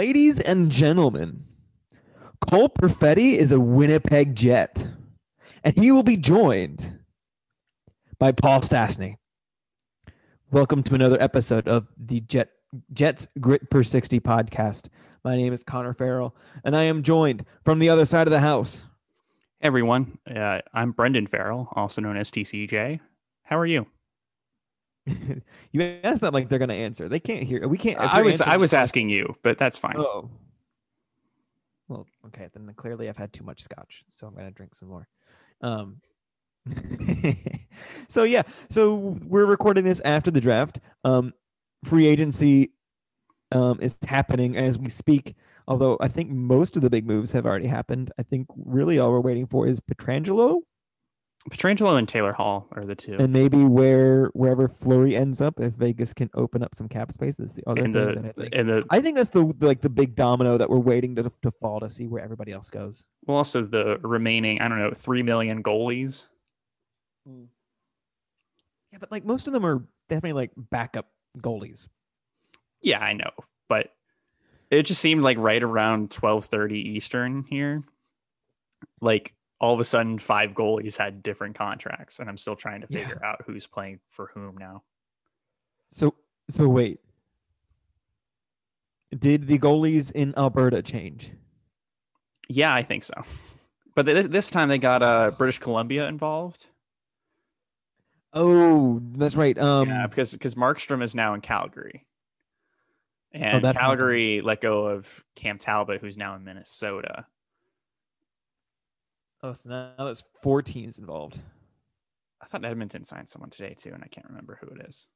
[0.00, 1.44] Ladies and gentlemen,
[2.48, 4.88] Cole Perfetti is a Winnipeg Jet,
[5.62, 6.98] and he will be joined
[8.18, 9.16] by Paul Stastny.
[10.50, 12.48] Welcome to another episode of the Jet
[12.94, 14.88] Jets Grit Per 60 podcast.
[15.22, 18.40] My name is Connor Farrell, and I am joined from the other side of the
[18.40, 18.84] house.
[19.60, 23.00] Hey everyone, uh, I'm Brendan Farrell, also known as TCJ.
[23.42, 23.86] How are you?
[25.72, 27.08] you asked that like they're going to answer.
[27.08, 27.66] They can't hear.
[27.66, 27.98] We can't.
[27.98, 29.96] I was I was asking you, but that's fine.
[29.96, 30.30] Oh.
[31.88, 35.08] Well, okay, then clearly I've had too much scotch, so I'm gonna drink some more.
[35.60, 36.00] Um
[38.08, 40.78] so yeah, so we're recording this after the draft.
[41.02, 41.34] Um
[41.84, 42.70] free agency
[43.50, 45.34] um is happening as we speak.
[45.66, 48.12] Although I think most of the big moves have already happened.
[48.18, 50.60] I think really all we're waiting for is Pietrangelo
[51.48, 53.16] Pietrangelo and Taylor Hall are the two.
[53.18, 57.38] and maybe where wherever Fleury ends up, if Vegas can open up some cap space.
[57.38, 58.54] That's the other and thing the that I think.
[58.54, 61.32] and the I think that's the the- like the big domino that we're waiting to
[61.42, 63.04] to fall to see where everybody else goes.
[63.26, 66.26] well also the remaining I don't know three million goalies.
[67.26, 67.44] Hmm.
[68.92, 71.88] Yeah, but like most of them are definitely like backup goalies.
[72.82, 73.30] Yeah, I know,
[73.68, 73.94] but
[74.70, 77.82] it just seemed like right around twelve thirty Eastern here,
[79.00, 82.86] like all of a sudden five goalies had different contracts, and I'm still trying to
[82.90, 83.00] Yeah.
[83.00, 84.82] figure out who's playing for whom now.
[85.88, 86.14] So
[86.48, 87.00] so wait.
[89.16, 91.32] Did the goalies in Alberta change?
[92.48, 93.14] Yeah, I think so.
[93.96, 96.66] But this, this time they got uh, British Columbia involved.
[98.32, 99.58] Oh, that's right.
[99.58, 102.06] Um yeah, because because Markstrom is now in Calgary,
[103.32, 103.80] and Oh, not good.
[103.80, 107.26] Calgary let go of Cam Talbot, who's now in Minnesota.
[109.42, 111.40] Oh, so now there's four teams involved.
[112.42, 115.06] I thought Edmonton signed someone today too, and I can't remember who it is.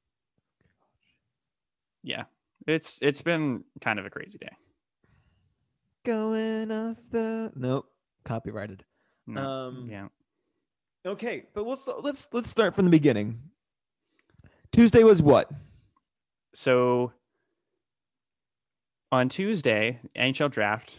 [2.02, 2.24] Yeah,
[2.66, 4.50] it's it's been kind of a crazy day.
[6.04, 7.86] Going off the nope,
[8.24, 8.84] copyrighted.
[9.26, 10.08] No, Um, yeah,
[11.06, 13.40] Okay, but let's let's let's start from the beginning.
[14.72, 15.50] Tuesday was what?
[16.54, 17.12] so
[19.10, 20.98] on Tuesday, NHL draft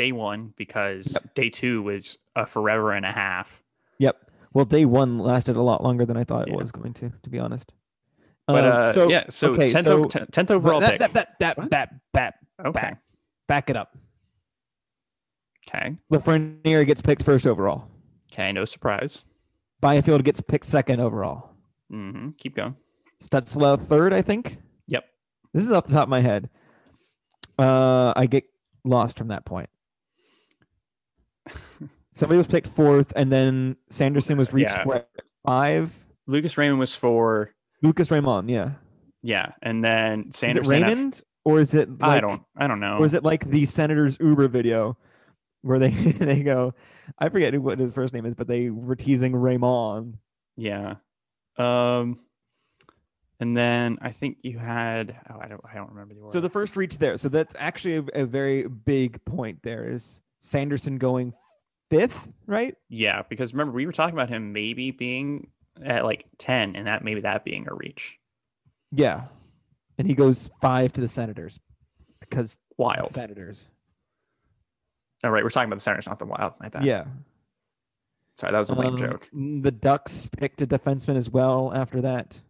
[0.00, 3.62] day one because day two was a forever and a half.
[3.98, 4.30] Yep.
[4.54, 6.56] Well, day one lasted a lot longer than I thought it Yeah.
[6.56, 7.70] was going to, to be honest.
[8.46, 8.64] But
[8.96, 11.00] Um, uh, yeah, so okay, tenth so- over, ten- tenth overall that, pick.
[11.00, 11.70] that, that, that, What?
[11.70, 12.34] that, that,
[12.64, 13.02] okay, back.
[13.46, 13.94] back it up.
[15.68, 17.88] okay, Lafreniere gets picked first overall.
[18.32, 18.50] okay.
[18.52, 19.22] No surprise.
[19.82, 21.50] Byfield gets picked second overall.
[21.92, 22.30] Mm-hmm.
[22.38, 22.74] Keep going.
[23.22, 24.56] Stutzle third, I think.
[24.86, 25.04] Yep.
[25.52, 26.48] This is off the top of my head.
[27.58, 28.44] Uh, I get
[28.84, 29.68] lost from that point.
[32.12, 34.84] Somebody was picked fourth, and then Sanderson was reached Yeah.
[34.84, 35.04] for
[35.44, 35.92] five.
[36.26, 37.50] Lucas Raymond was for
[37.82, 38.72] Lucas Raymond, yeah.
[39.22, 40.82] yeah, and then Sanderson.
[40.82, 41.88] Raymond or is it?
[42.00, 42.42] Like, I don't.
[42.56, 42.98] I don't know.
[42.98, 44.96] Or is it like the Senator's Uber video
[45.62, 46.74] where they they go?
[47.18, 50.18] I forget what his first name is, but they were teasing Raymond.
[50.56, 50.96] Yeah.
[51.56, 52.20] Um.
[53.40, 55.16] And then I think you had.
[55.30, 55.62] Oh, I don't.
[55.70, 56.32] I don't remember the order.
[56.32, 57.16] So the first reach there.
[57.16, 59.60] So that's actually a, a very big point.
[59.62, 61.32] There is Sanderson going
[61.90, 62.74] fifth, right?
[62.88, 65.48] yeah, because remember we were talking about him maybe being
[65.84, 68.18] at like ten, and that maybe that being a reach.
[68.92, 69.22] Yeah,
[69.98, 71.58] and he goes five to the Senators
[72.20, 73.12] because Wild.
[73.12, 73.68] Senators.
[75.22, 76.54] All right, we're talking about the Senators, not the Wild.
[76.60, 76.84] My bad.
[76.84, 77.04] Yeah,
[78.36, 79.28] Sorry, that was a lame Um, joke.
[79.32, 82.40] The Ducks picked a defenseman as well after that.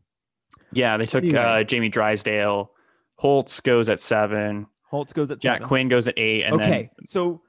[0.72, 1.38] Yeah, they took anyway.
[1.40, 2.70] uh, Jamie Drysdale.
[3.16, 4.66] Holtz goes at seven.
[4.84, 5.68] Holtz goes at Jack seven.
[5.68, 6.44] Quinn goes at eight.
[6.44, 7.42] And okay, then so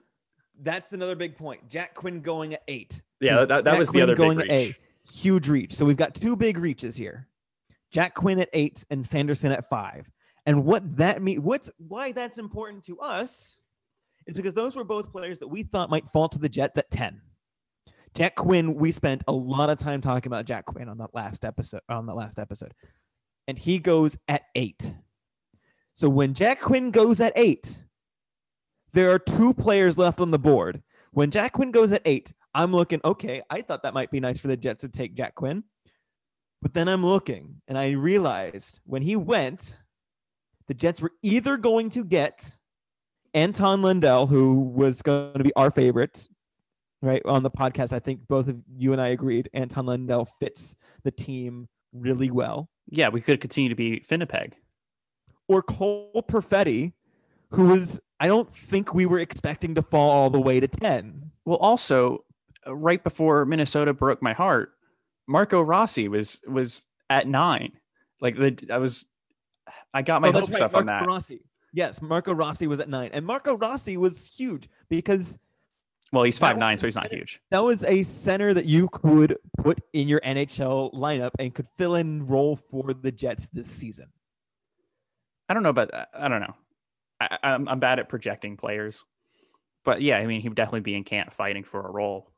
[0.62, 1.68] that's another big point.
[1.69, 3.02] Jack Quinn going at eight.
[3.19, 4.75] yeah, that, that Jack was the Quinn other going big at reach.
[5.08, 5.12] A.
[5.12, 5.74] Huge reach.
[5.74, 7.28] So we've got two big reaches here.
[7.92, 10.10] Jack Quinn at eight and Sanderson at five.
[10.46, 13.60] And what that mean what's why that's important to us
[14.28, 16.90] is because those were both players that we thought might fall to the Jets at
[16.92, 17.19] 10.
[18.13, 21.46] Jack Quinn, we spent a lot of time talking about Jack Quinn on that last
[21.46, 22.74] episode on that last episode.
[23.48, 24.94] and he goes at eight.
[25.94, 27.81] So when Jack Quinn goes at eight,
[28.93, 30.81] there are two players left on the board.
[31.11, 34.39] When Jack Quinn goes at eight, I'm looking, okay, I thought that might be nice
[34.39, 35.63] for the Jets to take Jack Quinn.
[36.61, 39.77] But then I'm looking and I realized when he went,
[40.67, 42.53] the Jets were either going to get
[43.33, 46.27] Anton Lundell, who was going to be our favorite,
[47.01, 47.21] right?
[47.25, 51.11] On the podcast, I think both of you and I agreed Anton Lundell fits the
[51.11, 52.69] team really well.
[52.89, 54.55] Yeah, we could continue to be Winnipeg.
[55.47, 56.93] Or Cole Perfetti,
[57.49, 61.31] who was, I don't think we were expecting to fall all the way to 10.
[61.44, 62.23] Well, also,
[62.68, 64.73] uh, right before Minnesota broke my heart,
[65.27, 67.71] Marco Rossi was was at nine.
[68.21, 69.06] Like the I was,
[69.91, 71.07] I got my oh, hopes right, up on Marco that.
[71.07, 71.41] Rossi.
[71.73, 73.09] Yes, Marco Rossi was at nine.
[73.12, 75.39] And Marco Rossi was huge because
[76.13, 77.15] Well, he's five nine, so he's not better.
[77.15, 77.41] huge.
[77.50, 81.95] that was a center that you could put in your NHL lineup and could fill
[81.95, 84.06] in role for the Jets this season.
[85.50, 86.09] I don't know about that.
[86.13, 86.53] I don't know.
[87.21, 89.06] I, I'm I'm bad at projecting players,
[89.83, 92.31] but yeah, I mean, he would definitely be in camp fighting for a role.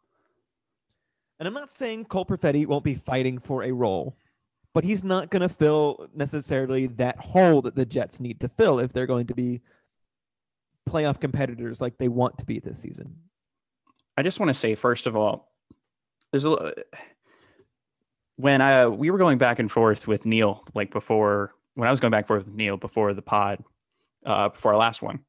[1.40, 4.18] And I'm not saying Cole Perfetti won't be fighting for a role,
[4.74, 8.80] but he's not going to fill necessarily that hole that the Jets need to fill
[8.80, 9.62] if they're going to be
[10.90, 13.16] playoff competitors like they want to be this season.
[14.18, 15.52] I just want to say first of all,
[16.32, 16.74] there's a
[18.36, 22.00] when I we were going back and forth with Neil like before when I was
[22.00, 23.64] going back and forth with Neil before the pod,
[24.26, 25.20] uh, before our last one.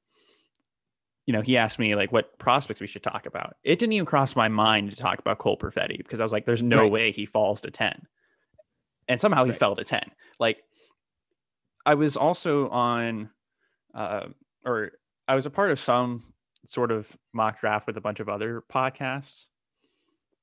[1.26, 3.56] You know, he asked me like what prospects we should talk about.
[3.64, 6.44] It didn't even cross my mind to talk about Cole Perfetti because I was like,
[6.44, 6.91] there's no Right.
[6.93, 8.06] way he falls to 10.
[9.08, 9.58] And somehow he Right.
[9.58, 10.11] fell to 10.
[10.38, 10.58] Like
[11.87, 13.31] I was also on
[13.94, 14.26] uh
[14.67, 14.93] or
[15.26, 16.35] I was a part of some
[16.67, 19.46] sort of mock draft with a bunch of other podcasts.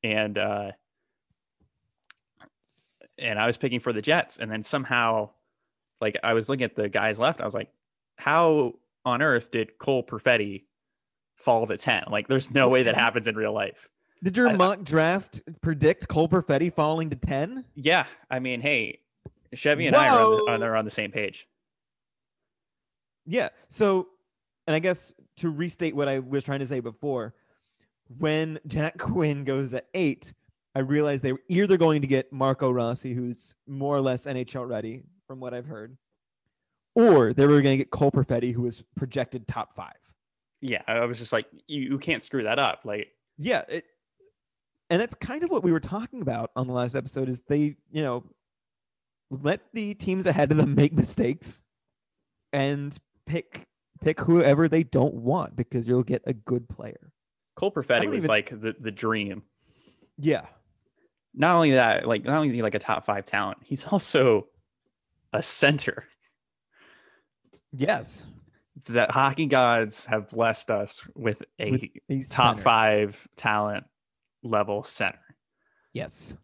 [0.04, 0.72] And uh
[3.20, 5.30] and I was picking for the Jets and then somehow
[6.00, 7.70] like I was looking at the guys left I was like
[8.22, 8.74] how
[9.04, 10.66] on earth did Cole Perfetti
[11.36, 12.04] fall to 10?
[12.12, 13.90] Like there's no way that happens in real life.
[14.24, 17.66] Did your I- mock draft predict Cole Perfetti falling to 10?
[17.74, 19.00] Yeah, I mean, hey,
[19.54, 20.68] Chevy and I are on, the, Whoa.
[20.68, 21.48] are on the same page.
[23.26, 23.50] Yeah.
[23.70, 24.08] So,
[24.68, 27.34] and I guess to restate what I was trying to say before,
[28.20, 30.32] when Jack Quinn goes at eight,
[30.76, 34.70] I realized they were either going to get Marco Rossi, who's more or less NHL
[34.70, 35.98] ready, from what I've heard,
[36.96, 39.94] or they were going to get Cole Perfetti, who was projected top five.
[40.62, 42.82] Yeah, I was just like, you, you can't screw that up.
[42.84, 43.08] Like,
[43.38, 43.64] Yeah.
[43.68, 43.86] It,
[44.90, 47.76] and that's kind of what we were talking about on the last episode is they,
[47.92, 48.24] you know,
[49.30, 51.64] let the teams ahead of them make mistakes
[52.54, 53.68] and pick
[54.02, 57.12] pick whoever they don't want because you'll get a good player.
[57.56, 59.44] Cole Perfetti was even- like the, the dream.
[60.18, 60.46] Yeah.
[61.34, 64.48] Not only that, like, not only is he like a top five talent, he's also
[65.34, 66.06] a center.
[67.74, 68.26] Yes.
[68.88, 72.62] That hockey gods have blessed us with a With a top center.
[72.64, 73.86] five talent
[74.44, 75.20] level center.
[75.94, 76.36] Yes.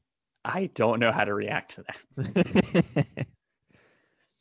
[0.45, 1.85] I don't know how to react to
[2.15, 3.06] that.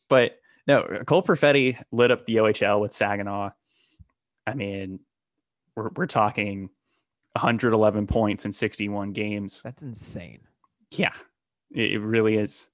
[0.08, 3.50] But no, Cole Perfetti lit up the OHL with Saginaw.
[4.46, 5.00] I mean,
[5.74, 6.70] we're we're talking
[7.32, 9.60] 111 points in 61 games.
[9.64, 10.40] That's insane.
[10.92, 11.12] Yeah,
[11.72, 12.68] it, it really is.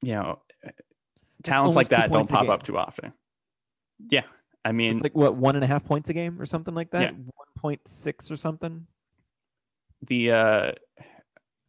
[0.00, 0.38] You know,
[1.42, 3.12] talents like that don't pop up too often.
[4.10, 4.22] Yeah,
[4.64, 6.90] I mean, It's like what one and a half points a game or something like
[6.90, 7.02] that.
[7.02, 7.10] Yeah.
[7.10, 8.86] One point six or something.
[10.06, 10.72] the uh,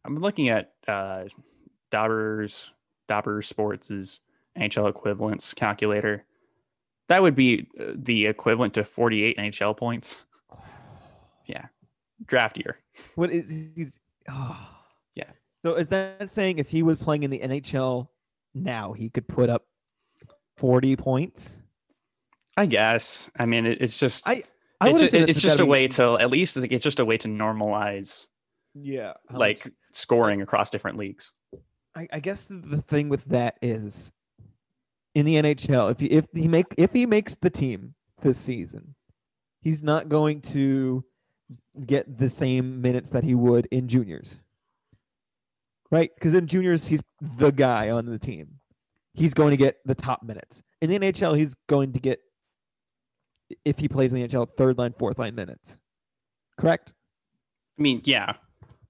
[0.04, 1.24] I'm looking at uh,
[1.90, 2.70] Dobbers
[3.08, 4.20] Dobbers Sports'
[4.58, 6.24] NHL equivalence calculator.
[7.08, 10.24] That would be uh, the equivalent to 48 NHL points.
[11.46, 11.66] Yeah,
[12.24, 12.78] draft year.
[13.16, 14.00] What is he's?
[14.28, 14.70] Oh.
[15.14, 15.30] Yeah.
[15.58, 18.08] So is that saying if he was playing in the NHL
[18.54, 19.66] now, he could put up
[20.56, 21.60] forty points?
[22.56, 23.30] I guess.
[23.38, 24.44] I mean, it, it's just I-
[24.80, 27.04] I it's, would ju- assume it's just a way to at least it's just a
[27.04, 28.26] way to normalize
[28.74, 29.14] Yeah.
[29.30, 31.30] like much- scoring across different leagues.
[31.96, 34.12] I, I guess the thing with that is
[35.14, 38.94] in the NHL, if he, if he make if he makes the team this season,
[39.62, 41.04] he's not going to
[41.86, 44.38] get the same minutes that he would in juniors.
[45.90, 46.10] Right?
[46.14, 48.58] Because in juniors, he's the guy on the team.
[49.12, 50.62] He's going to get the top minutes.
[50.80, 52.20] In the NHL, he's going to get
[53.64, 55.78] if he plays in the NHL, third line, fourth line minutes.
[56.58, 56.92] Correct?
[57.78, 58.34] I mean, yeah,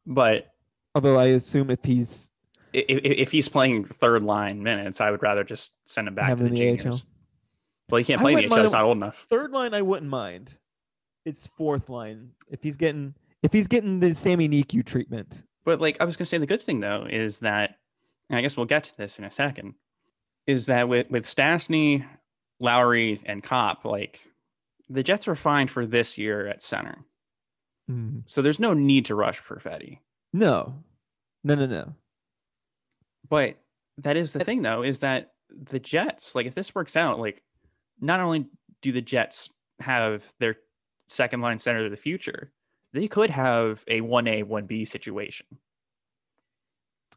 [0.07, 0.47] but
[0.95, 2.31] Although I assume if he's
[2.75, 6.29] i- i- if he's playing third line minutes, I would rather just send him back
[6.39, 6.85] to the the juniors.
[6.87, 7.03] AHL.
[7.91, 9.27] Well, he can't play in the mind He's not old enough.
[9.29, 10.57] third line I wouldn't mind.
[11.25, 12.31] It's fourth line.
[12.49, 15.45] If he's getting if he's getting the Sami Niku treatment.
[15.65, 17.79] But like I was gonna say, the good thing though is that,
[18.31, 19.75] and I guess we'll get to this in a second.
[20.47, 22.07] is that with with Stastny,
[22.61, 24.21] Lowry, and Copp, like
[24.91, 26.99] the Jets are fine for this year at center.
[27.91, 28.23] Mhm.
[28.27, 30.01] So there's no need to rush Perfetti.
[30.35, 30.83] No,
[31.45, 31.95] no, no, no.
[33.29, 33.57] But
[33.99, 37.43] that is the thing, though, is that the Jets, like if this works out, like
[38.01, 38.47] not only
[38.83, 40.57] do the Jets have their
[41.09, 42.53] second line center of the future,
[42.95, 45.47] they could have a one A one B situation.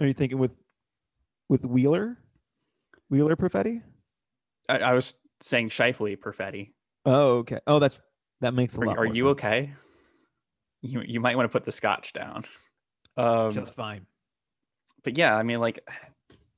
[0.02, 0.56] Are you thinking with
[1.50, 2.18] with Wheeler,
[3.10, 3.82] Wheeler Perfetti?
[4.68, 6.72] I, I was saying Scheifele Perfetti.
[7.06, 7.60] Oh, okay.
[7.66, 8.02] Oh, that's
[8.42, 8.98] that makes a Are, lot.
[8.98, 9.32] are more you sense.
[9.44, 9.74] okay?
[10.82, 12.44] You you might want to put the scotch down.
[13.16, 14.06] Um, Just fine.
[15.04, 15.80] but yeah, I mean, like,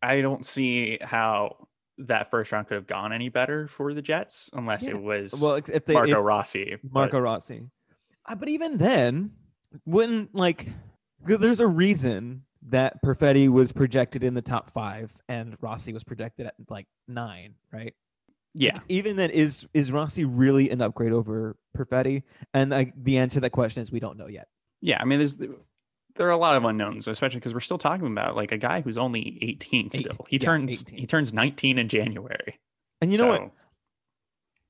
[0.02, 1.68] I don't see how
[2.00, 4.92] that first round could have gone any better for the Jets unless Yeah.
[4.92, 6.76] it was Well, if they Marco if Rossi.
[6.84, 7.68] but- Marco Rossi, uh,
[8.36, 9.32] but even then,
[9.86, 10.68] wouldn't like
[11.26, 16.46] there's a reason that Perfetti was projected in the top five and Rossi was projected
[16.48, 17.94] at like nine, right?
[18.54, 22.24] yeah, Even then, is is Rossi really an upgrade over Perfetti?
[22.54, 24.48] And like the answer to that question is we don't know yet.
[24.82, 24.98] yeah.
[25.00, 28.36] I mean, there's there are a lot of unknowns, especially because we're still talking about
[28.36, 30.26] like a guy who's only 18 Eight- still.
[30.28, 30.98] He yeah, turns 18.
[31.00, 32.60] he turns 19 in January.
[33.02, 33.52] And you know what?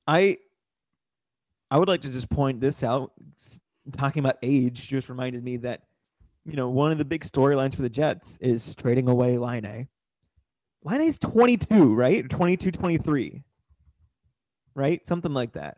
[0.06, 0.38] I
[1.70, 3.12] I would like to just point this out.
[3.92, 5.82] Talking about age just reminded me that
[6.44, 9.64] you know one of the big storylines for the Jets is trading away Laine.
[9.64, 9.88] A.
[10.84, 12.28] Laine is 22, right?
[12.28, 13.42] 22, 23.
[14.74, 15.06] Right?
[15.06, 15.76] Something like that.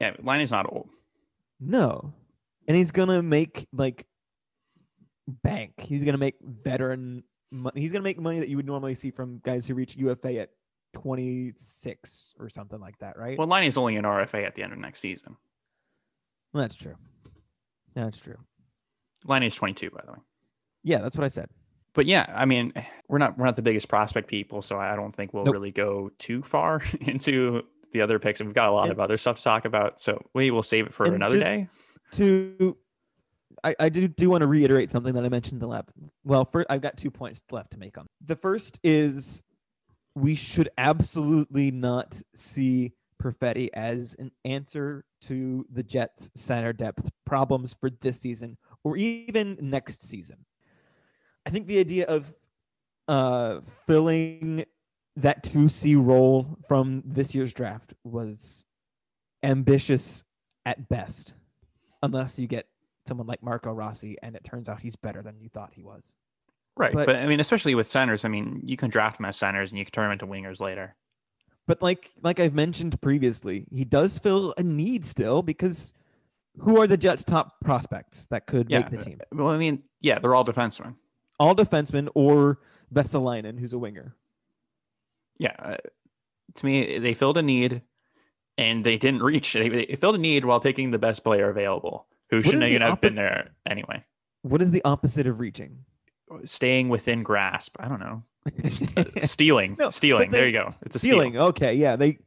[0.00, 0.90] Yeah, line is not old.
[1.58, 2.12] No.
[2.68, 4.06] And he's going to make like
[5.26, 5.72] bank.
[5.78, 7.80] He's going to make veteran money.
[7.80, 10.38] He's going to make money that you would normally see from guys who reach UFA
[10.38, 10.50] at
[10.92, 13.38] 26 or something like that, right?
[13.38, 15.36] Well, line is only an RFA at the end of next season.
[16.52, 16.94] Well, that's true.
[17.94, 18.36] That's true.
[19.26, 20.18] Laine is 22, by the way.
[20.82, 21.48] Yeah, that's what I said.
[21.92, 22.72] But yeah, I mean,
[23.08, 25.52] we're not we're not the biggest prospect people, so I don't think we'll Nope.
[25.54, 28.40] really go too far into the other picks.
[28.40, 30.86] We've got a lot And- of other stuff to talk about, so we will save
[30.86, 31.68] it for another day.
[32.12, 32.76] To,
[33.64, 35.90] I, I do do want to reiterate something that I mentioned in the lab.
[36.24, 38.06] Well, first, I've got two points left to make on.
[38.24, 39.42] The first is
[40.20, 47.74] we should absolutely not see Perfetti as an answer to the Jets' center depth problems
[47.80, 50.36] for this season or even next season.
[51.46, 52.32] I think the idea of
[53.08, 54.64] uh, filling
[55.16, 58.64] that 2C role from this year's draft was
[59.42, 60.24] ambitious
[60.64, 61.34] at best,
[62.02, 62.66] unless you get
[63.06, 66.14] someone like Marco Rossi and it turns out he's better than you thought he was.
[66.76, 66.92] Right.
[66.92, 69.70] But, but- I mean, especially with centers, I mean, you can draft them as centers
[69.72, 70.94] and you can turn them into wingers later.
[71.66, 75.92] But like like I've mentioned previously, he does fill a need still because
[76.58, 78.80] who are the Jets' top prospects that could Yeah.
[78.80, 79.20] make the team?
[79.32, 80.94] Well, I mean, yeah, they're all defensemen.
[81.38, 82.58] All defensemen or
[82.92, 84.16] Vesalainen, who's a winger.
[85.38, 85.54] Yeah.
[85.58, 85.76] Uh,
[86.56, 87.82] to me, they filled a need
[88.58, 89.52] and they didn't reach.
[89.52, 92.82] They, they filled a need while picking the best player available, who is shouldn't even
[92.82, 94.04] have been there anyway.
[94.42, 95.84] What is the opposite of reaching?
[96.44, 97.76] Staying within grasp.
[97.80, 98.22] I don't know.
[99.20, 99.76] Stealing.
[99.78, 100.30] No, stealing.
[100.30, 100.68] there you go.
[100.86, 101.32] It's a Stealing.
[101.32, 101.42] steal.
[101.44, 102.18] Okay, yeah, they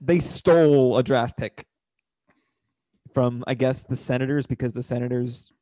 [0.00, 1.66] they stole a draft pick
[3.14, 5.52] from I guess the Senators because the Senators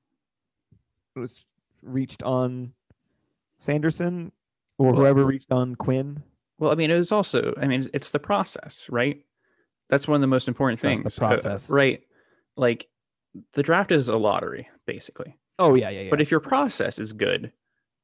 [1.17, 1.47] was
[1.83, 2.73] reached on
[3.59, 4.33] Sanderson
[4.79, 6.23] or Well- whoever reached on Quinn.
[6.59, 9.25] Well, I mean, it was also, I mean, it's the process, right?
[9.91, 11.15] That's one of the most important Trust things.
[11.17, 11.69] the uh, process.
[11.69, 12.03] right.
[12.57, 12.89] Like
[13.55, 15.37] the draft is a lottery, basically.
[15.59, 16.11] Oh yeah, yeah, yeah.
[16.11, 17.53] But if your process is good,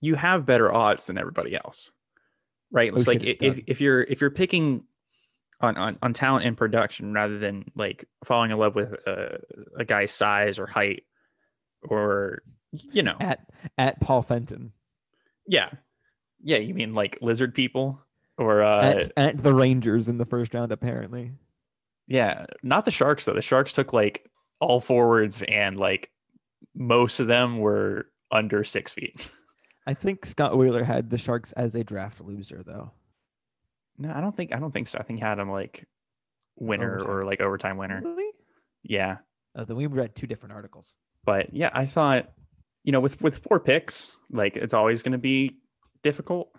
[0.00, 1.90] you have better odds than everybody else.
[2.70, 2.92] Right?
[2.92, 4.84] Oh, It's like shit, it's if, if you're if you're picking
[5.60, 9.38] on, on, on talent and production rather than like falling in love with a,
[9.78, 11.04] a guy's size or height
[11.82, 12.42] or
[12.92, 14.72] you know at at Paul Fenton
[15.46, 15.70] yeah
[16.42, 18.00] yeah you mean like lizard people
[18.38, 21.32] or uh at at the Rangers in the first round apparently.
[22.06, 23.34] Yeah, not the Sharks though.
[23.34, 24.28] The Sharks took like
[24.60, 26.10] all forwards and like
[26.74, 29.28] most of them were under six feet.
[29.90, 32.92] I think Scott Wheeler had the Sharks as a draft loser though.
[33.98, 34.98] No, I don't think I don't think so.
[34.98, 35.86] I think he had him like
[36.56, 37.10] winner Overtime.
[37.16, 38.00] or like overtime winner.
[38.04, 38.30] Really?
[38.84, 39.16] Yeah.
[39.56, 40.94] Oh, then we read two different articles.
[41.24, 42.30] But yeah, I thought,
[42.84, 45.56] you know, with with four picks, like it's always gonna be
[46.04, 46.50] difficult.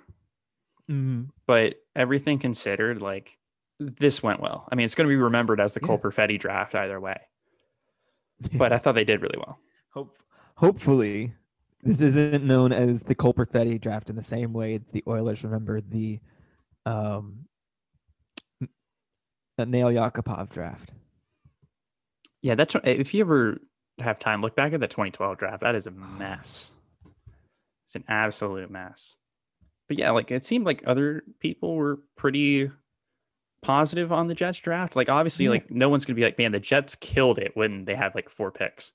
[0.90, 1.30] Mm-hmm.
[1.48, 3.38] But everything considered, like
[3.80, 4.68] this went well.
[4.70, 5.88] I mean, it's gonna be remembered as the Yeah.
[5.88, 7.16] Cole Perfetti draft either way.
[8.58, 9.58] But I thought they did really well.
[9.94, 10.18] Hope,
[10.56, 11.34] hopefully,
[11.84, 15.82] this isn't known as the Cole Perfetti draft in the same way the Oilers remember
[15.82, 16.20] the
[16.86, 17.46] um,
[19.58, 20.92] Nail Yakupov draft.
[22.42, 23.60] Yeah, that's if you ever
[24.00, 25.62] have time, look back at the 2012 draft.
[25.62, 26.72] That is a mess.
[27.86, 29.16] It's an absolute mess.
[29.88, 32.72] but yeah, like it seemed like other people were pretty
[33.62, 34.96] positive on the Jets draft.
[34.96, 35.52] Like obviously, Yeah.
[35.52, 38.30] like no one's gonna be like, man, the Jets killed it when they had like
[38.30, 38.92] four picks.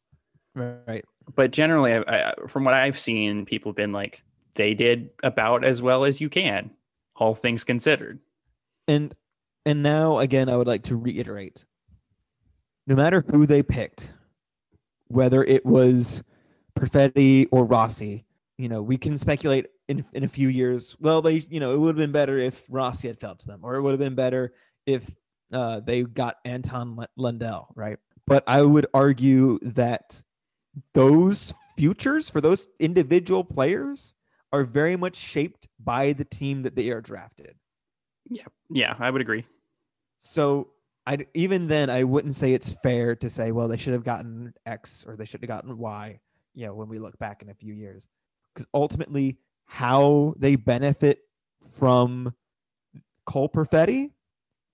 [0.57, 1.05] Right.
[1.35, 4.23] But generally, I, I, from what I've seen, people have been like,
[4.55, 6.71] they did about as well as you can,
[7.15, 8.19] all things considered.
[8.89, 9.15] And
[9.67, 11.65] and now again I would like to reiterate.
[12.87, 14.13] No matter who they picked,
[15.09, 16.23] whether it was
[16.79, 18.25] Perfetti or Rossi,
[18.57, 20.97] you know, we can speculate in in a few years.
[21.01, 23.61] Well, they, you know, it would have been better if Rossi had fell to them,
[23.63, 24.55] or it would have been better
[24.87, 25.15] if
[25.53, 27.99] uh, they got Anton Lundell, right?
[28.27, 30.23] But I would argue that
[30.92, 34.14] those futures for those individual players
[34.52, 37.56] are very much shaped by the team that they are drafted.
[38.28, 39.45] Yeah, yeah, I would agree.
[40.18, 40.71] So
[41.06, 44.52] I even then I wouldn't say it's fair to say, well, they should have gotten
[44.64, 46.18] X or they should have gotten Y.
[46.54, 48.06] You know, when we look back in a few years,
[48.54, 51.21] because ultimately, how they benefit
[51.78, 52.35] from
[53.26, 54.11] Cole Perfetti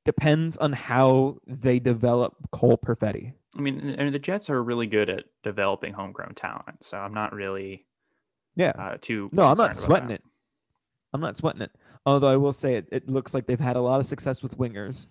[0.04, 3.32] depends on how they develop Cole Perfetti.
[3.56, 7.34] I mean, and the Jets are really good at developing homegrown talent, so I'm not
[7.34, 7.86] really
[8.56, 8.72] Yeah.
[8.78, 9.28] uh, too.
[9.32, 10.14] No, I'm not sweating that.
[10.14, 10.24] it.
[11.12, 11.70] I'm not sweating it.
[12.06, 14.56] Although I will say it, it looks like they've had a lot of success with
[14.58, 15.08] wingers.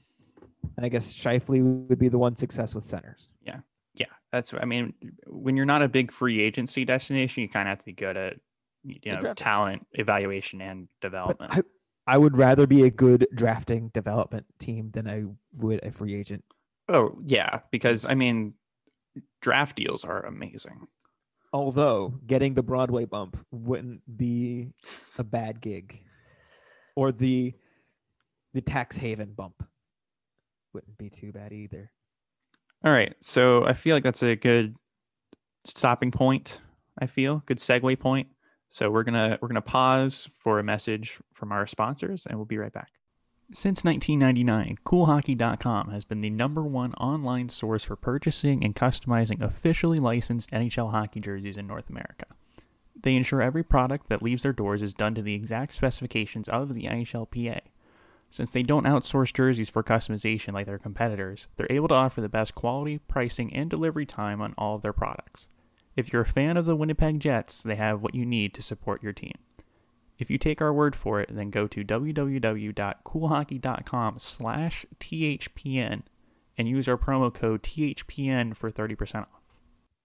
[0.78, 3.30] And I guess Scheifele would be the one success with centers.
[3.46, 3.60] Yeah,
[3.94, 4.54] yeah, that's.
[4.54, 4.94] I mean,
[5.28, 8.18] when you're not a big free agency destination, you kind of have to be good
[8.18, 8.38] at
[8.84, 11.52] you know talent evaluation and development.
[11.54, 11.62] I,
[12.08, 15.26] I would rather be a good drafting development team than I
[15.58, 16.44] would a free agent.
[16.92, 18.54] Oh yeah, because I mean,
[19.42, 20.88] draft deals are amazing.
[21.54, 24.70] Although getting the Broadway bump wouldn't be
[25.18, 26.00] a bad gig,
[26.96, 27.54] or the
[28.54, 29.64] the tax haven bump
[30.74, 31.92] wouldn't be too bad either.
[32.84, 34.76] All right, so I feel like that's a good
[35.66, 36.60] stopping point.
[37.00, 38.28] I feel good segue point.
[38.70, 42.58] So we're gonna we're gonna pause for a message from our sponsors, and we'll be
[42.58, 42.90] right back.
[43.54, 49.98] Since 1999, CoolHockey.com has been the number one online source for purchasing and customizing officially
[49.98, 52.28] licensed NHL hockey jerseys in North America.
[53.04, 56.74] They ensure every product that leaves their doors is done to the exact specifications of
[56.74, 57.60] the NHLPA.
[58.30, 62.30] Since they don't outsource jerseys for customization like their competitors, they're able to offer the
[62.30, 65.50] best quality, pricing, and delivery time on all of their products.
[65.98, 69.04] If you're a fan of the Winnipeg Jets, they have what you need to support
[69.04, 69.34] your team.
[70.22, 76.04] If you take our word for it, then go to www.coolhockey.com slash THPN
[76.60, 79.28] and use our promo code THPN for 30% off.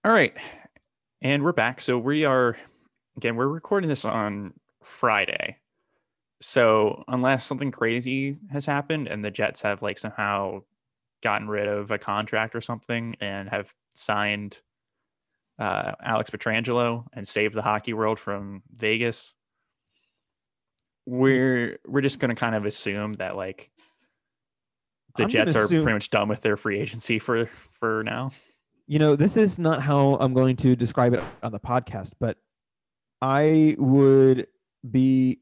[0.03, 0.33] All right.
[1.21, 1.81] And we're back.
[1.81, 2.57] So we are,
[3.15, 5.57] again, we're recording this on Friday.
[6.41, 10.63] So unless something crazy has happened and the Jets have like somehow
[11.21, 14.57] gotten rid of a contract or something and have signed
[15.59, 19.35] uh, Alex Pietrangelo and saved the hockey world from Vegas,
[21.07, 23.71] we're we're just going to kind of assume that like
[25.15, 27.47] the I'm Jets are assume- pretty much done with their free agency for
[27.79, 28.31] for now.
[28.87, 32.37] You know, this is not how I'm going to describe it on the podcast, but
[33.21, 34.47] I would
[34.89, 35.39] be,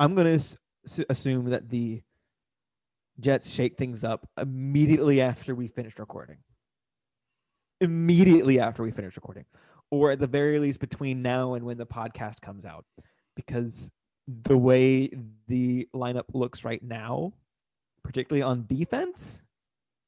[0.00, 2.02] I'm going to assume that the
[3.20, 6.38] Jets shake things up immediately after we finish recording.
[7.80, 9.44] Immediately after we finish recording,
[9.92, 12.84] or at the very least between now and when the podcast comes out,
[13.36, 13.92] because
[14.28, 15.10] the way
[15.46, 17.32] the lineup looks right now,
[18.04, 19.42] particularly on defense,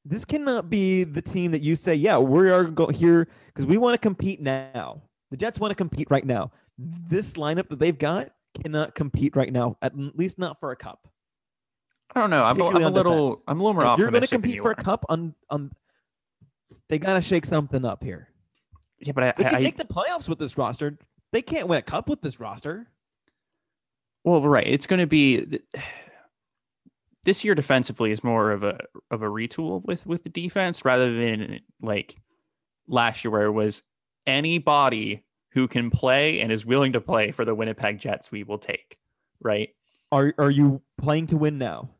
[0.04, 3.78] this cannot be the team that you say, yeah, we are go here because we
[3.78, 5.02] want to compete now.
[5.30, 6.50] The Jets want to compete right now.
[6.78, 11.08] This lineup that they've got cannot compete right now, at least not for a cup.
[12.14, 12.42] I don't know.
[12.42, 13.44] I'm, a- I'm a little defense.
[13.46, 15.70] I'm a little more If you're going to compete for a cup on on,
[16.88, 18.28] they got to shake something up here.
[18.98, 20.98] Yeah, but They I, can I make the playoffs with this roster.
[21.32, 22.88] They can't win a cup with this roster.
[24.24, 24.66] Well, right.
[24.66, 25.60] It's going to be
[27.24, 28.78] this year defensively is more of a
[29.10, 32.16] of a retool with with the defense rather than like
[32.88, 33.82] last year where it was
[34.26, 38.58] anybody who can play and is willing to play for the Winnipeg Jets we will
[38.58, 38.98] take.
[39.40, 39.70] Right.
[40.12, 41.90] Are are you playing to win now?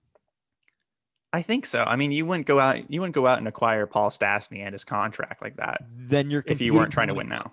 [1.32, 1.84] I think so.
[1.84, 4.72] I mean, you wouldn't go out you wouldn't go out and acquire Paul Stastny and
[4.72, 7.50] his contract like that Then you're if you weren't trying to win now.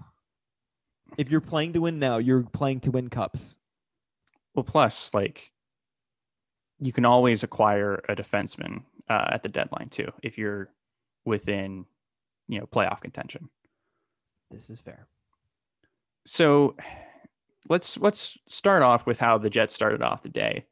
[1.18, 3.56] If you're playing to win now, you're playing to win cups.
[4.58, 5.52] Well, plus, like,
[6.80, 10.70] you can always acquire a defenseman uh, at the deadline too if you're
[11.26, 11.86] within,
[12.48, 13.50] you know, playoff contention.
[14.50, 15.06] This is fair.
[16.26, 16.76] So,
[17.70, 20.66] let's let's start off with how the Jets started off the day,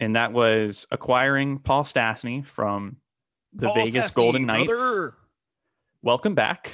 [0.00, 2.96] and that was acquiring Paul Stastny from
[3.52, 4.68] the Paul Vegas Stastny, Golden Knights.
[4.68, 5.14] brother.
[6.00, 6.72] Welcome back.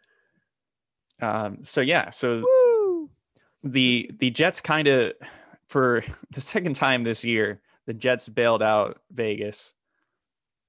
[1.20, 2.69] um, so yeah, so Woo!
[3.62, 5.12] The the Jets kind of
[5.68, 9.72] for the second time this year, the Jets bailed out Vegas,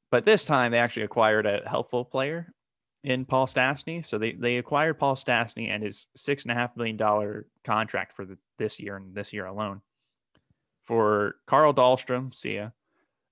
[0.10, 2.54] but this time they actually acquired a helpful player
[3.04, 4.06] in Paul Stastny.
[4.06, 8.13] So they they acquired Paul Stastny and his six and a half million dollar contract
[8.13, 9.82] for the, this year and this year alone
[10.84, 12.69] for Carl Dahlstrom, see ya,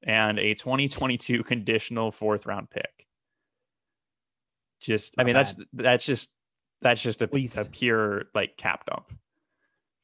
[0.03, 3.05] and a 2022 conditional fourth round pick.
[4.79, 5.67] Just, I mean, that's bad.
[5.73, 6.29] that's just
[6.81, 9.11] that's just a, a pure like cap dump,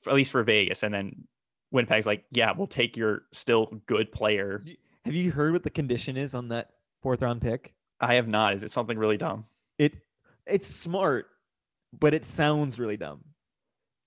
[0.07, 0.83] at least for Vegas.
[0.83, 1.27] And then
[1.71, 4.63] Winnipeg's like, yeah, we'll take your still good player.
[5.05, 7.73] Have you heard what the condition is on that fourth round pick?
[7.99, 8.53] I have not.
[8.53, 9.45] Is it something really dumb?
[9.77, 9.95] It
[10.45, 11.27] it's smart,
[11.97, 13.23] but it sounds really dumb.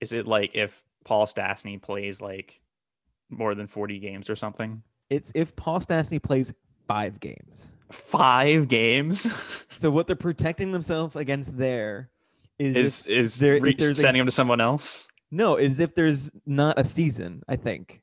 [0.01, 2.59] Is it like if Paul Stastny plays like
[3.29, 4.81] more than 40 games or something?
[5.09, 6.53] It's if Paul Stastny plays
[6.87, 7.71] five games.
[7.91, 12.09] Five games So what they're protecting themselves against there
[12.59, 15.07] is, is is there- if reach a sending him to someone else.
[15.31, 17.43] No, is if there's not a season.
[17.47, 18.01] I think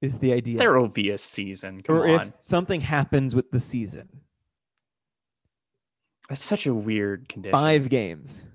[0.00, 1.82] is the idea, There will be a season.
[1.82, 2.20] Come or on.
[2.20, 4.08] if something happens with the season.
[6.28, 7.52] That's such a weird condition.
[7.52, 8.46] Five games.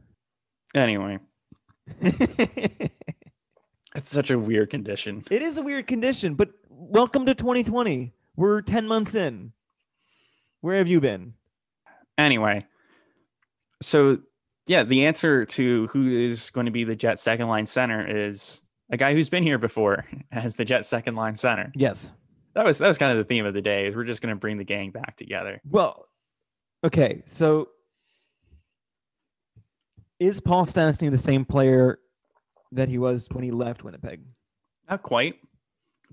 [0.75, 1.19] Anyway,
[2.01, 2.91] it
[3.95, 5.23] it's such a weird condition.
[5.29, 8.12] It is a weird condition, but welcome to 2020.
[8.36, 9.51] We're 10 months in.
[10.62, 11.34] Where have you been?
[12.17, 12.65] Anyway,
[13.82, 14.19] so
[14.67, 18.62] yeah, the answer to who is going to be the Jet second line center is
[18.89, 21.71] a guy who's been here before as the Jet second line center.
[21.76, 22.12] Yes.
[22.54, 23.88] That was that was kind of the theme of the day.
[23.88, 25.60] Is we're just going to bring the gang back together.
[25.67, 26.08] Well,
[26.84, 27.23] okay.
[27.26, 27.69] So
[30.19, 31.99] is Paul Stastny the same player
[32.71, 34.21] that he was when he left Winnipeg?
[34.88, 35.36] Not quite,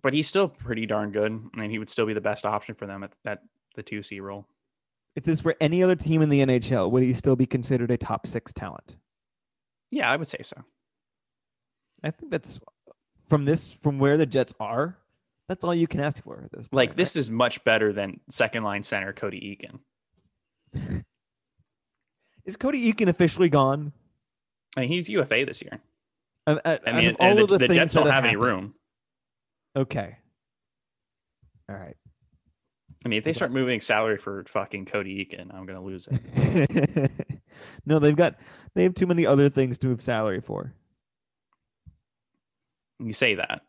[0.02, 2.86] but he's still pretty darn good, and he would still be the best option for
[2.86, 3.42] them at, that
[3.76, 4.46] the two C role.
[5.16, 7.96] If this were any other team in the NHL, would he still be considered a
[7.96, 8.96] top six talent?
[9.90, 10.56] Yeah, I would say so.
[12.02, 12.60] I think that's
[13.28, 14.96] from this from where the Jets are.
[15.48, 16.72] That's all you can ask for this point.
[16.72, 19.58] Like this is much better than second line center Cody
[20.74, 21.04] Eakin.
[22.44, 23.92] is Cody Eakin officially gone?
[24.76, 25.80] I mean, he's UFA this year.
[26.46, 28.74] Uh, uh, I mean, all the, of the, the Jets don't have any happened- room.
[29.76, 30.16] Okay.
[31.68, 31.96] All right.
[33.04, 37.10] I mean, if they start moving salary for fucking Cody Eakin, I'm gonna lose it.
[37.86, 38.36] no, they've got
[38.74, 40.74] they have too many other things to move salary for.
[42.98, 43.62] You say that,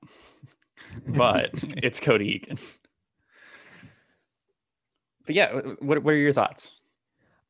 [1.07, 2.77] but it's Cody Eakin.
[5.25, 6.71] But yeah, what what are your thoughts?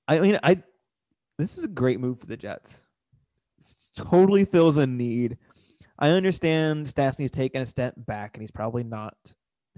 [0.07, 0.61] I mean, I
[1.39, 2.77] this is a great move for the Jets.
[3.57, 5.37] It's totally fills a need.
[5.97, 9.15] I understand Stastny's taken a step back, and he's probably not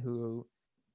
[0.03, 0.45] who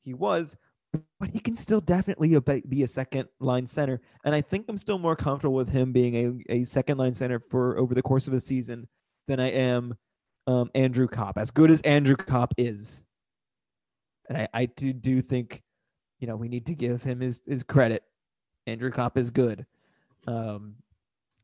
[0.05, 0.57] he was,
[0.93, 2.37] but he can still definitely
[2.69, 4.01] be a second line center.
[4.25, 7.41] And I think I'm still more comfortable with him being a, a second line center
[7.51, 8.89] for over the course of a season
[9.27, 9.95] than I am
[10.47, 11.37] um, Andrew Copp.
[11.37, 13.05] As good as Andrew Copp is,
[14.29, 15.63] and I, I do, do think,
[16.21, 18.03] you know, we need to give him his, his credit.
[18.67, 19.67] Andrew Copp is good.
[20.27, 20.75] Um,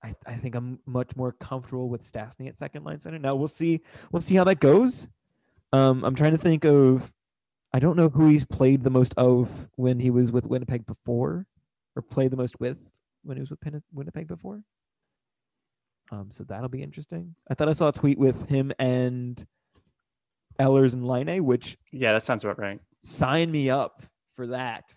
[0.02, 3.18] I, I think I'm much more comfortable with Stastny at second line center.
[3.18, 3.80] Now we'll see
[4.12, 5.08] we'll see how that goes.
[5.72, 7.10] Um, I'm trying to think of
[7.74, 11.44] I don't know who he's played the most of when he was with Winnipeg before,
[11.96, 12.78] or played the most with
[13.24, 13.58] when he was with
[13.92, 14.62] Winnipeg before.
[16.12, 17.34] Um, so that'll be interesting.
[17.50, 19.44] I thought I saw a tweet with him and
[20.60, 22.78] Ehlers and Laine, which Yeah, that sounds about right.
[23.02, 24.04] sign me up
[24.36, 24.94] for that.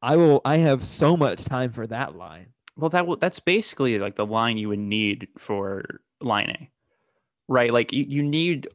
[0.00, 0.42] I will.
[0.44, 2.52] I have so much time for that line.
[2.76, 6.70] Well, that will, that's basically like the line you would need for line A,
[7.48, 7.72] right?
[7.72, 8.68] Like you, you need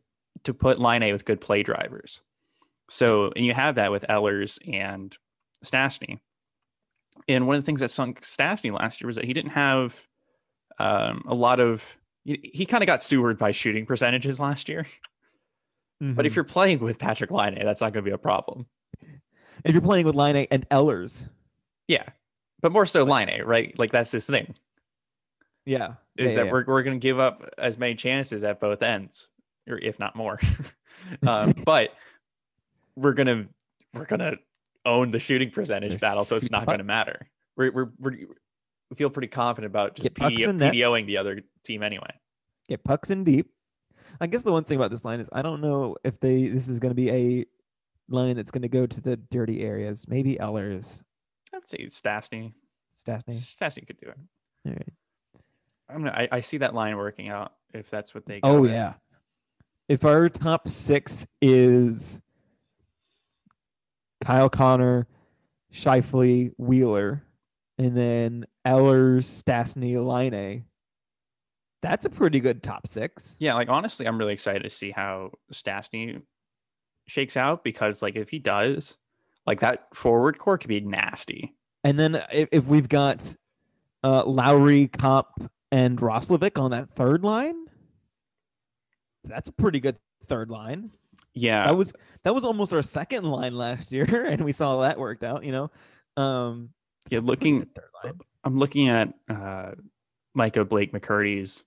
[0.44, 2.20] to put line A with good play drivers.
[2.92, 5.18] So, and you have that with Ehlers and
[5.64, 6.20] Stastny.
[7.30, 10.06] And one of the things that sunk Stastny last year was that he didn't have
[10.78, 11.84] um, a lot of.
[12.26, 14.86] He, he kind of got sewered by shooting percentages last year.
[16.02, 18.66] But if you're playing with Patrik Laine, that's not going to be a problem.
[19.64, 21.30] if you're playing with Laine and Ehlers,
[21.88, 22.04] Yeah,
[22.62, 23.78] but more so line right?
[23.80, 24.54] Like that's this thing.
[25.66, 26.52] yeah, is yeah, that yeah.
[26.52, 29.30] we're we're going to give up as many chances at both ends,
[29.70, 30.40] or if not more.
[31.28, 31.94] um, but
[33.02, 33.48] we're gonna
[33.94, 34.36] we're gonna
[34.86, 37.28] own the shooting percentage battle, so it's not going to matter.
[37.56, 40.74] We're, we're we're we feel pretty confident about just Get pucks PDO, in net.
[40.74, 42.12] PDOing the other team anyway.
[42.68, 43.50] get pucks in deep.
[44.20, 46.68] I guess the one thing about this line is I don't know if they this
[46.68, 47.46] is going to be a
[48.10, 50.06] line that's going to go to the dirty areas.
[50.08, 51.02] Maybe Ehlers,
[51.54, 52.54] I'd say Stastny.
[53.08, 53.40] Stastny.
[53.40, 54.18] Stastny could do it.
[54.68, 54.94] All right.
[55.90, 58.40] I'm gonna, I, I see that line working out if that's what they.
[58.44, 58.94] Oh yeah.
[59.88, 62.22] If our top six is
[64.22, 65.08] Kyle Connor,
[65.74, 67.24] Scheifele, Wheeler,
[67.78, 70.66] and then Ehlers, Stastny, Laine,
[71.82, 73.36] That's a pretty good top six.
[73.40, 76.22] Yeah, like honestly, I'm really excited to see how Stastny
[77.08, 78.98] shakes out because like if he does,
[79.46, 81.56] like that forward core could be nasty.
[81.84, 83.36] And then if, if we've got
[84.04, 87.66] uh, Lowry, Copp, and Roslovic on that third line,
[89.24, 90.92] that's a pretty good third line.
[91.34, 95.00] Yeah, That was that was almost our second line last year, and we saw that
[95.00, 95.44] worked out.
[95.44, 95.72] You know,
[96.22, 96.70] um,
[97.10, 97.20] yeah.
[97.22, 97.68] Looking.
[98.44, 99.72] I'm looking at uh,
[100.34, 101.64] Micah Blake McCurdy's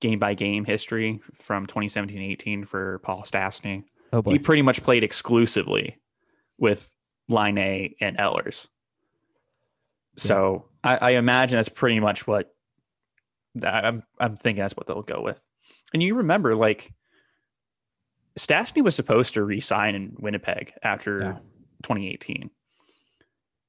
[0.00, 3.84] game by game history from 2017-18 for Paul Stastny.
[4.12, 4.32] Oh boy.
[4.32, 5.98] He pretty much played exclusively
[6.58, 6.94] with
[7.28, 8.68] Laine and Ehlers.
[10.16, 12.54] So I, I imagine that's pretty much what
[13.56, 14.02] that, I'm.
[14.20, 15.40] I'm thinking that's what they'll go with.
[15.94, 16.92] And you remember, like
[18.38, 21.38] Stastny was supposed to resign in Winnipeg after Yeah.
[21.82, 22.50] 2018.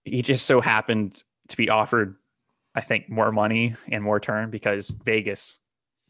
[0.05, 2.15] He just so happened to be offered,
[2.75, 5.59] I think, more money and more term because Vegas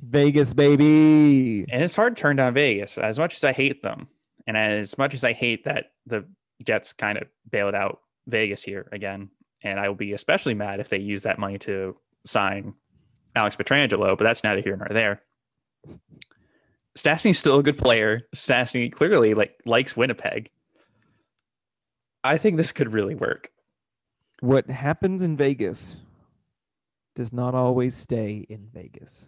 [0.02, 1.65] Vegas, baby.
[1.69, 2.98] and it's hard to turn down Vegas.
[2.98, 4.08] As much as I hate them,
[4.48, 6.26] and as much as I hate that the
[6.63, 9.30] Jets kind of bailed out Vegas here again,
[9.62, 12.74] and I will be especially mad if they use that money to sign
[13.36, 15.22] Alex Pietrangelo, but that's neither here nor there.
[17.00, 18.28] Stastny's still a good player.
[18.36, 20.50] Stastny clearly like likes Winnipeg.
[22.24, 23.52] I think this could really work.
[24.42, 25.96] What happens in Vegas
[27.16, 29.28] does not always stay in Vegas.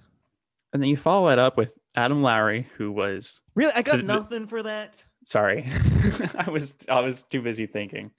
[0.74, 4.04] And then you follow that up with Adam Lowry, who was Really, I got the-
[4.04, 5.04] nothing for that.
[5.24, 5.66] sorry
[6.38, 8.10] i was i was too busy thinking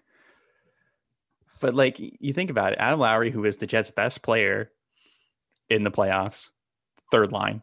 [1.61, 4.71] but like you think about it adam lowry who is the jets best player
[5.69, 6.51] in the playoffs
[7.11, 7.61] third line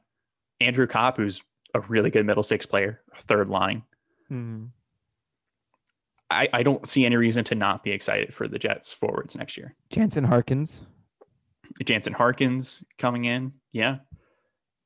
[0.59, 1.41] andrew copp who's
[1.75, 3.83] a really good middle six player third line
[4.27, 4.65] Hmm.
[6.31, 9.57] I, I don't see any reason to not be excited for the jets forwards next
[9.57, 10.83] year Jansen Harkins.
[11.85, 13.97] jansen harkins coming in yeah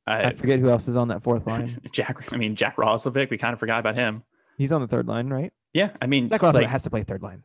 [0.05, 1.77] I uh, forget who else is on that fourth line.
[1.91, 4.23] jack i mean jack roslovic we kind of forgot about him
[4.57, 5.51] He's on the third line, right?
[5.73, 7.43] yeah i mean Jack Roslovic like- has to play third line.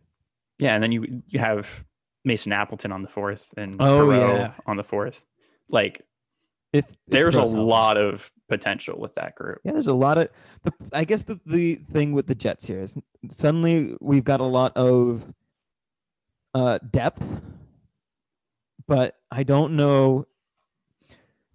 [0.60, 1.84] Yeah, and then you you have
[2.24, 4.52] Mason Appleton on the fourth and Oh, Perreault yeah.
[4.66, 5.24] on the fourth.
[5.70, 6.02] Like
[6.72, 9.60] If, if there's a lot of potential with that group.
[9.64, 10.28] Yeah, there's a lot of.
[10.62, 12.94] The, I guess the, the thing with the Jets here is
[13.30, 15.26] suddenly we've got a lot of
[16.54, 17.40] uh, depth,
[18.86, 20.26] but I don't know.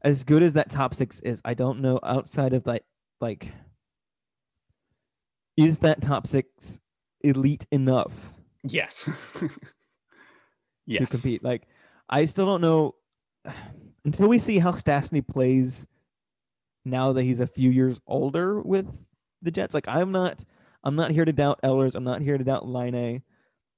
[0.01, 2.83] As good as that top six is, I don't know outside of like
[3.21, 3.51] like.
[5.55, 6.79] Is that top six
[7.21, 9.09] elite enough Yes.
[10.85, 10.99] Yes.
[10.99, 11.41] To compete?
[11.41, 11.65] Like,
[12.09, 12.95] I still don't know
[14.05, 15.85] until we see how Stastny plays
[16.85, 18.87] now that he's a few years older with
[19.41, 19.73] the Jets.
[19.73, 20.43] Like, I'm not,
[20.83, 21.95] I'm not here to doubt Ehlers.
[21.95, 23.21] I'm not here to doubt Laine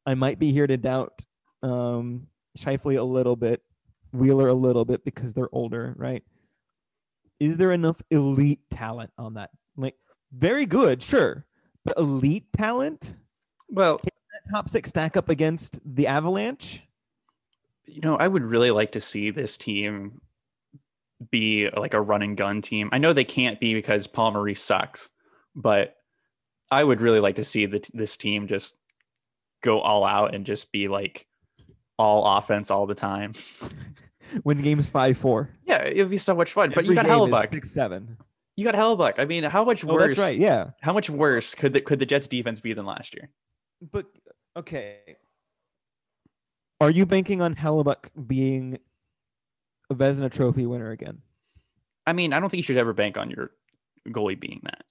[0.06, 1.24] I might be here to doubt
[1.64, 3.62] um, Scheifele a little bit,
[4.14, 6.24] Wheeler a little bit because they're older, right?
[7.40, 9.50] Is there enough elite talent on that?
[9.76, 9.96] Like,
[10.32, 11.46] very good, sure,
[11.84, 13.18] but elite talent.
[13.70, 16.84] Well, That top six stack up against the Avalanche.
[17.88, 20.22] You know, I would really like to see this team
[21.32, 22.90] be like a run and gun team.
[22.92, 25.10] I know they can't be because Paul Maurice sucks,
[25.56, 25.96] but
[26.72, 28.76] I would really like to see the, this team just
[29.64, 31.28] go all out and just be like
[31.98, 33.34] all offense all the time.
[34.44, 35.50] Win games five four.
[35.66, 36.72] Yeah, it'd be so much fun.
[36.74, 37.50] but you got Hellebuyck.
[37.50, 38.18] six seven.
[38.58, 39.14] You got Hellebuyck.
[39.18, 40.04] I mean, how much worse?
[40.04, 40.38] Oh, that's right.
[40.38, 43.30] Yeah, How much worse could the could the Jets defense be than last year?
[43.92, 44.06] but
[44.58, 45.18] okay.
[46.82, 48.80] Are you banking on Hellebuyck being
[49.90, 51.22] a Vezina Trophy winner again?
[52.06, 53.52] I mean, I don't think you should ever bank on your
[54.10, 54.84] goalie being that.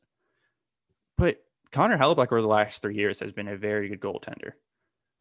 [1.17, 1.43] But
[1.73, 4.53] Connor Hellebuyck over the last three years has been a very good goaltender.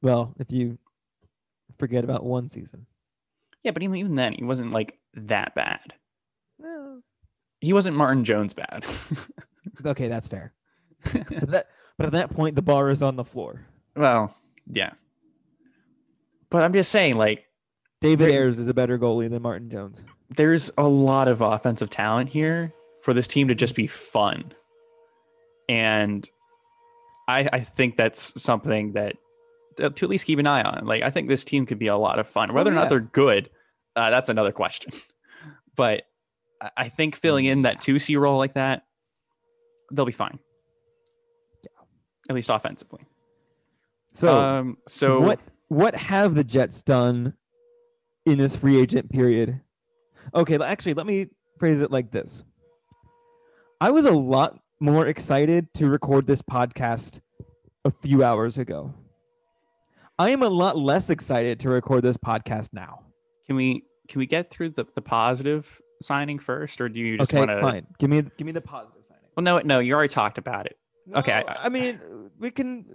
[0.02, 0.78] Well, if you
[1.78, 2.86] forget about one season.
[3.63, 5.93] Yeah, but even, even then, he wasn't like that bad.
[6.60, 7.02] No.
[7.62, 8.86] He wasn't Martin Jones bad.
[9.86, 10.54] Okay, that's fair.
[11.13, 13.65] But that, but at that point, the bar is on the floor.
[13.95, 14.36] well,
[14.67, 14.91] yeah.
[16.53, 17.47] But I'm just saying, like,
[17.99, 20.05] David There- Ayres is a better goalie than Martin Jones.
[20.35, 24.53] there's a lot of offensive talent here for this team to just be fun.
[25.67, 26.29] And
[27.27, 29.15] I, I think that's something that
[29.81, 30.85] uh, to at least keep an eye on.
[30.85, 32.53] Like, I think this team could be a lot of fun.
[32.53, 32.81] Whether or yeah.
[32.81, 33.49] not they're good,
[33.95, 34.91] uh, that's another question.
[35.75, 36.03] but
[36.61, 38.83] I- I think filling in that 2C role like that,
[39.91, 40.37] they'll be fine.
[41.63, 41.69] Yeah.
[42.29, 43.01] At least offensively.
[44.13, 45.39] So um, so what
[45.73, 47.33] what have the Jets done
[48.25, 49.59] in this free agent period?
[50.33, 51.27] Okay, actually, let me
[51.59, 52.43] phrase it like this.
[53.81, 57.19] I was a lot more excited to record this podcast
[57.86, 58.93] a few hours ago.
[60.19, 62.99] I am a lot less excited to record this podcast now.
[63.47, 67.31] can we can we get through the, the positive signing first, or do you just
[67.31, 67.59] Okay, want to?
[67.59, 67.88] fine.
[67.99, 69.23] Give me give me the positive signing.
[69.36, 70.77] Well, no, no, you already talked about it.
[71.15, 71.99] Okay, I- I mean,
[72.39, 72.86] we can.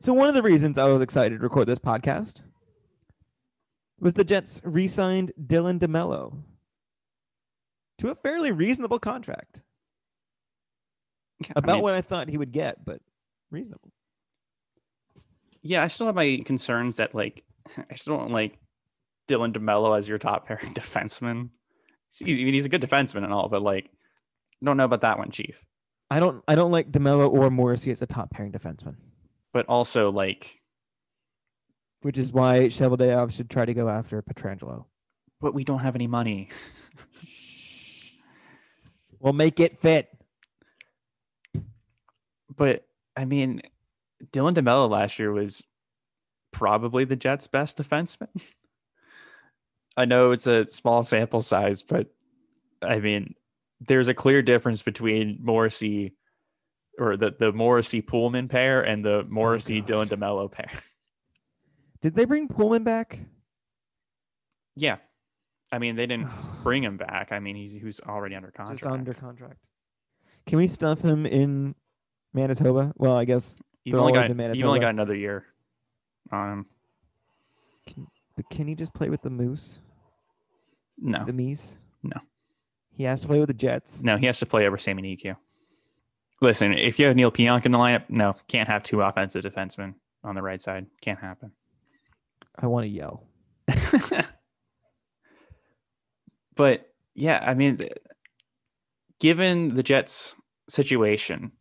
[0.00, 2.42] So one of the reasons I was excited to record this podcast
[3.98, 6.42] was the Jets re-signed Dylan DeMello
[7.98, 9.62] to a fairly reasonable contract,
[11.40, 13.00] Yeah, I about mean, what I thought he would get, but
[13.50, 13.92] reasonable.
[15.62, 17.44] yeah, I still have my concerns that like
[17.90, 18.58] I still don't like
[19.28, 21.48] Dylan DeMello as your top pairing defenseman.
[22.20, 25.18] I mean, he's a good defenseman and all, but like, I don't know about that
[25.18, 25.64] one, Chief.
[26.10, 28.96] I don't I don't like DeMello or Morrissey as a top pairing defenseman,
[29.54, 30.60] But also like,
[32.02, 34.84] which is why Cheveldayoff should try to go after Pietrangelo.
[35.40, 36.50] but we don't have any money.
[39.24, 40.10] We'll make it fit.
[42.54, 42.86] But
[43.16, 43.62] I mean,
[44.34, 45.64] Dylan DeMello last year was
[46.52, 48.28] probably the Jets' best defenseman.
[49.96, 52.08] I know it's a small sample size, but
[52.82, 53.34] I mean,
[53.80, 56.14] there's a clear difference between Morrissey
[56.98, 60.18] or the, the Morrissey Poolman pair and the oh, Morrissey Dylan gosh.
[60.18, 60.70] DeMello pair.
[62.00, 63.20] Did they bring Poolman back?
[64.76, 64.96] yeah.
[65.72, 66.30] I mean, they didn't
[66.62, 67.32] bring him back.
[67.32, 68.80] I mean, he's he was already under contract.
[68.80, 69.58] Just under contract.
[70.46, 71.74] Can we stuff him in
[72.32, 72.92] Manitoba?
[72.96, 75.46] Well, I guess, you've only got you've only got another year
[76.30, 76.64] on
[77.96, 78.06] him.
[78.36, 79.80] but can he just play with the Moose,
[80.98, 81.78] No, the Meese?
[82.02, 82.20] No.
[82.96, 84.02] He has to play with the Jets.
[84.04, 85.36] No, he has to play over Sami Niku.
[86.40, 89.94] Listen, if you have Neal Pionk in the lineup, no, can't have two offensive defensemen
[90.22, 90.86] on the right side.
[91.00, 91.52] Can't happen.
[92.58, 93.24] I want to yell.
[96.56, 97.78] but yeah, I mean,
[99.20, 100.34] given the Jets'
[100.68, 101.52] situation,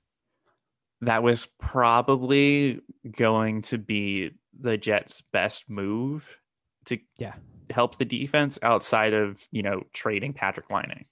[1.01, 2.79] that was probably
[3.17, 6.37] going to be the Jets' best move
[6.85, 7.33] to Yeah.
[7.69, 11.05] help the defense outside of you know trading Patrik Laine.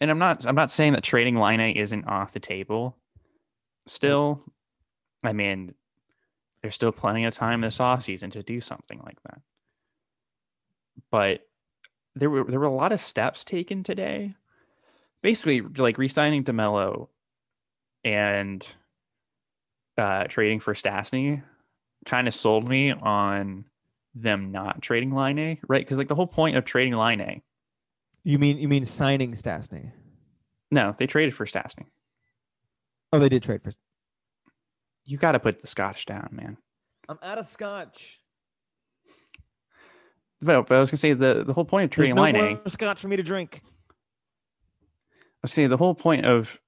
[0.00, 2.96] And I'm not I'm not saying that trading Laine isn't off the table.
[3.86, 4.42] Still,
[5.22, 5.74] I mean,
[6.60, 9.40] there's still plenty of time this offseason to do something like that.
[11.10, 11.46] But
[12.14, 14.34] there were there were a lot of steps taken today.
[15.22, 17.08] Basically, like re-signing DeMello
[18.04, 18.66] and
[19.98, 21.42] uh, trading for Stastny
[22.04, 23.64] kind of sold me on
[24.14, 25.84] them not trading Laine, right?
[25.84, 27.42] Because like the whole point of trading Laine,
[28.26, 29.92] You mean you mean signing Stastny?
[30.72, 31.86] no, they traded for Stastny.
[33.12, 33.70] Oh, they did trade for.
[35.04, 36.56] You got to put the scotch down, man.
[37.08, 38.18] I'm out of scotch.
[40.42, 42.54] But, but I was gonna say the the whole point of There's trading no Laine.
[42.56, 43.62] more scotch for me to drink.
[43.64, 46.60] I was saying the whole point of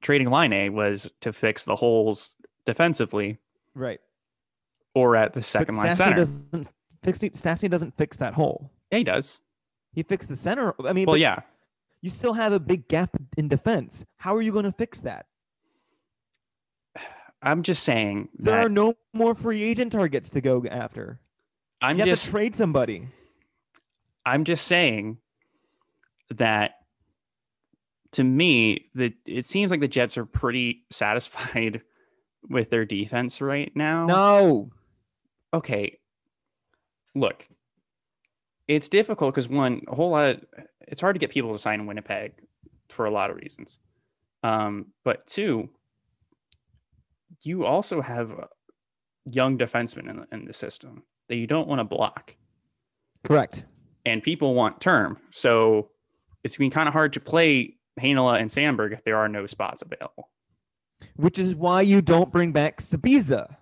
[0.00, 3.36] trading Laine was to fix the holes defensively
[3.74, 4.00] Right.
[4.94, 6.16] or at the But second line Stastny center.
[6.16, 6.68] doesn't
[7.02, 7.18] fix.
[7.18, 8.72] Stastny doesn't fix that hole.
[8.90, 9.40] Yeah, he does.
[9.96, 10.74] He fixed the center.
[10.86, 11.40] I mean, Well, but yeah.
[12.02, 14.04] you still have a big gap in defense.
[14.18, 15.24] How are you going to fix that?
[17.42, 21.20] I'm just saying There are no more free agent targets to go after.
[21.80, 23.08] I'm you have just to trade somebody.
[24.26, 25.16] I'm just saying
[26.34, 26.72] that
[28.12, 31.80] to me, that it seems like the Jets are pretty satisfied
[32.50, 34.06] with their defense right now.
[34.06, 34.70] No.
[35.54, 35.98] okay,
[37.14, 37.48] look,
[38.68, 40.44] it's difficult because one, a whole lot of
[40.80, 42.32] it's hard to get people to sign in Winnipeg
[42.88, 43.78] for a lot of reasons.
[44.42, 45.68] Um, but two,
[47.42, 48.32] you also have
[49.24, 52.36] young defensemen in, in the system that you don't want to block,
[53.24, 53.64] Correct.
[54.04, 55.18] and people want term.
[55.30, 55.90] So
[56.44, 59.82] it's been kind of hard to play Heinola and Samberg if there are no spots
[59.82, 60.28] available.
[61.16, 63.56] Which is why you don't bring back Sbisa.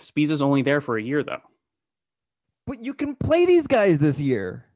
[0.00, 1.40] Sbisa's only there for a year though.
[2.68, 4.66] But you can play these guys this year.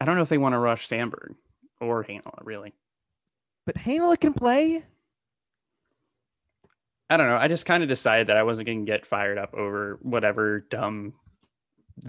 [0.00, 1.34] I don't know if they want to rush Samberg
[1.80, 2.72] or Heinola really.
[3.66, 4.84] But Heinola can play.
[7.10, 7.36] I don't know.
[7.36, 10.60] I just kind of decided that I wasn't going to get fired up over whatever
[10.60, 11.14] dumb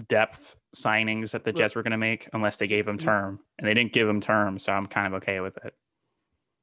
[0.06, 3.02] depth signings that the Jets were going to make unless they gave him mm.
[3.02, 5.74] term, and they didn't give him term, so I'm kind of okay with it.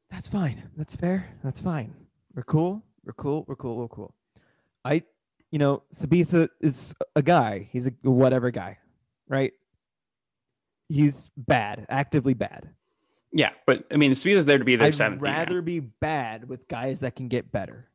[0.10, 0.64] That's fine.
[0.78, 1.28] That's fair.
[1.44, 1.94] That's fine.
[2.34, 2.82] We're cool.
[3.04, 3.44] We're cool.
[3.48, 3.76] We're cool.
[3.76, 4.16] We're cool.
[4.86, 5.04] I,
[5.52, 7.68] you know, Sbisa is a guy.
[7.72, 8.78] He's a whatever guy,
[9.28, 9.54] right?
[10.90, 12.70] He's bad, actively bad.
[13.34, 15.22] Yeah, but I mean, Sbisa's there to be their I'd seventh.
[15.22, 15.34] man.
[15.34, 17.90] rather be bad with guys that can get better.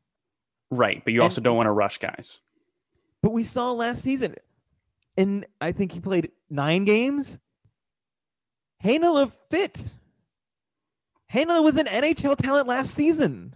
[0.71, 2.39] right, but you and- also don't want to rush guys.
[3.21, 4.35] But we saw last season,
[5.17, 7.39] and I think he played nine games.
[8.83, 9.93] Heinola fit.
[11.31, 13.55] Heinola was an NHL talent last season.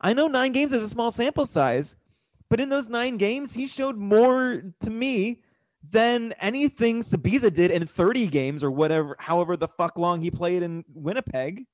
[0.00, 1.94] I know nine games is a small sample size,
[2.50, 5.42] but in those nine games, he showed more to me
[5.90, 10.62] than anything Sbisa did in 30 games or whatever, however the fuck long he played
[10.62, 11.66] in Winnipeg.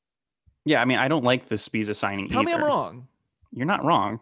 [0.64, 2.29] Yeah, I mean, I don't like the Sbisa signing.
[2.29, 3.09] Tell me I'm wrong.
[3.53, 4.20] You're not wrong.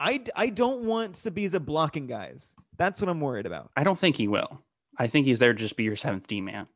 [0.00, 2.54] I, I don't want Sbisa blocking guys.
[2.76, 3.70] That's what I'm worried about.
[3.76, 4.62] I don't think he will.
[4.96, 6.66] I think he's there to just be your seventh D man.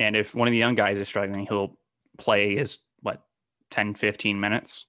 [0.00, 1.76] And if one of the young guys is struggling, he'll
[2.18, 3.22] play his what
[3.70, 4.86] 10, 15 minutes.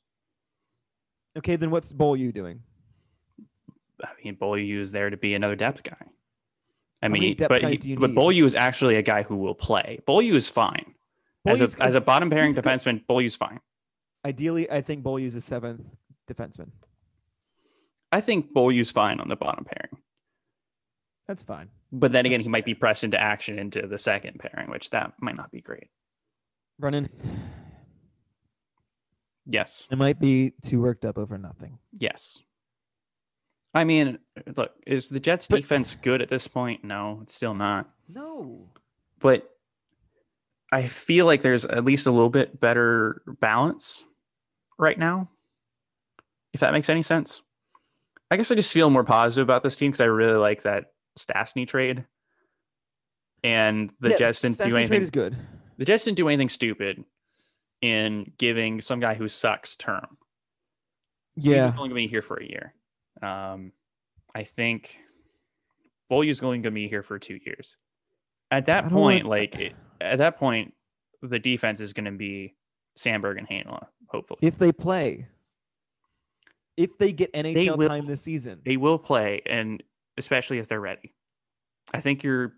[1.38, 2.62] Okay, then what's Beaulieu doing?
[4.04, 5.96] I mean, Beaulieu is there to be another depth guy.
[7.02, 8.14] I How mean, but he, but?
[8.14, 10.00] Beaulieu is actually a guy who will play.
[10.06, 10.94] Beaulieu is fine
[11.46, 13.06] as a as a bottom pairing he's defenseman.
[13.08, 13.60] Beaulieu's fine.
[14.26, 15.86] Ideally, I think Beaulieu's a seventh
[16.28, 16.72] defenseman.
[18.12, 20.04] I think Beaulieu's fine on the bottom pairing.
[21.28, 21.70] That's fine.
[21.92, 25.14] But then again, he might be pressed into action into the second pairing, which that
[25.22, 25.88] might not be great.
[26.80, 27.10] Brennan,
[29.50, 29.88] Yes.
[29.90, 31.80] It might be too worked up over nothing.
[31.98, 32.38] Yes.
[33.74, 34.20] I mean,
[34.56, 36.84] look, is the Jets defense good at this point?
[36.84, 37.90] No, it's still not.
[38.08, 38.68] No.
[39.20, 39.50] But
[40.72, 44.06] I feel like there's at least a little bit better balance
[44.78, 45.30] right now.
[46.54, 47.42] If that makes any sense.
[48.32, 50.92] I guess I just feel more positive about this team because I really like that
[51.18, 52.06] Stastny trade.
[53.44, 55.36] And the Yeah, Jets didn't Stastny do trade is good.
[55.78, 57.04] The Jets didn't do anything stupid
[57.82, 60.18] in giving some guy who sucks term.
[61.40, 61.56] So Yeah.
[61.56, 62.74] he's only going to be here for a year.
[63.22, 63.72] Um,
[64.36, 65.00] I think
[66.12, 67.78] Beaulieu's going to be here for two years.
[68.52, 70.74] At that point, want- like at that point,
[71.22, 72.56] the defense is going to be
[72.98, 73.88] Samberg and Heinola.
[74.08, 75.28] Hopefully, If they play,
[76.78, 77.88] if they get NHL will.
[77.90, 79.84] time this season, they will play, and
[80.18, 81.14] especially if they're ready.
[81.94, 82.54] I think you're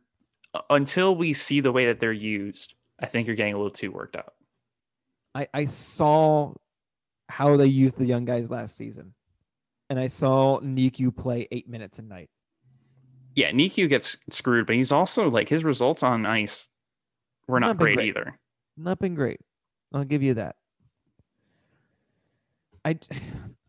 [0.70, 2.76] until we see the way that they're used.
[3.00, 4.36] I think you're getting a little too worked up.
[5.34, 6.54] I, I saw
[7.30, 9.14] how they used the young guys last season,
[9.90, 12.30] and I saw Niku play eight minutes a night.
[13.36, 16.68] Yeah, Niku gets screwed, but he's also like his results on ice
[17.48, 18.08] were not, Not great, great.
[18.10, 18.38] either.
[18.76, 19.40] Not been great.
[19.94, 20.56] I'll give you that.
[22.84, 22.98] I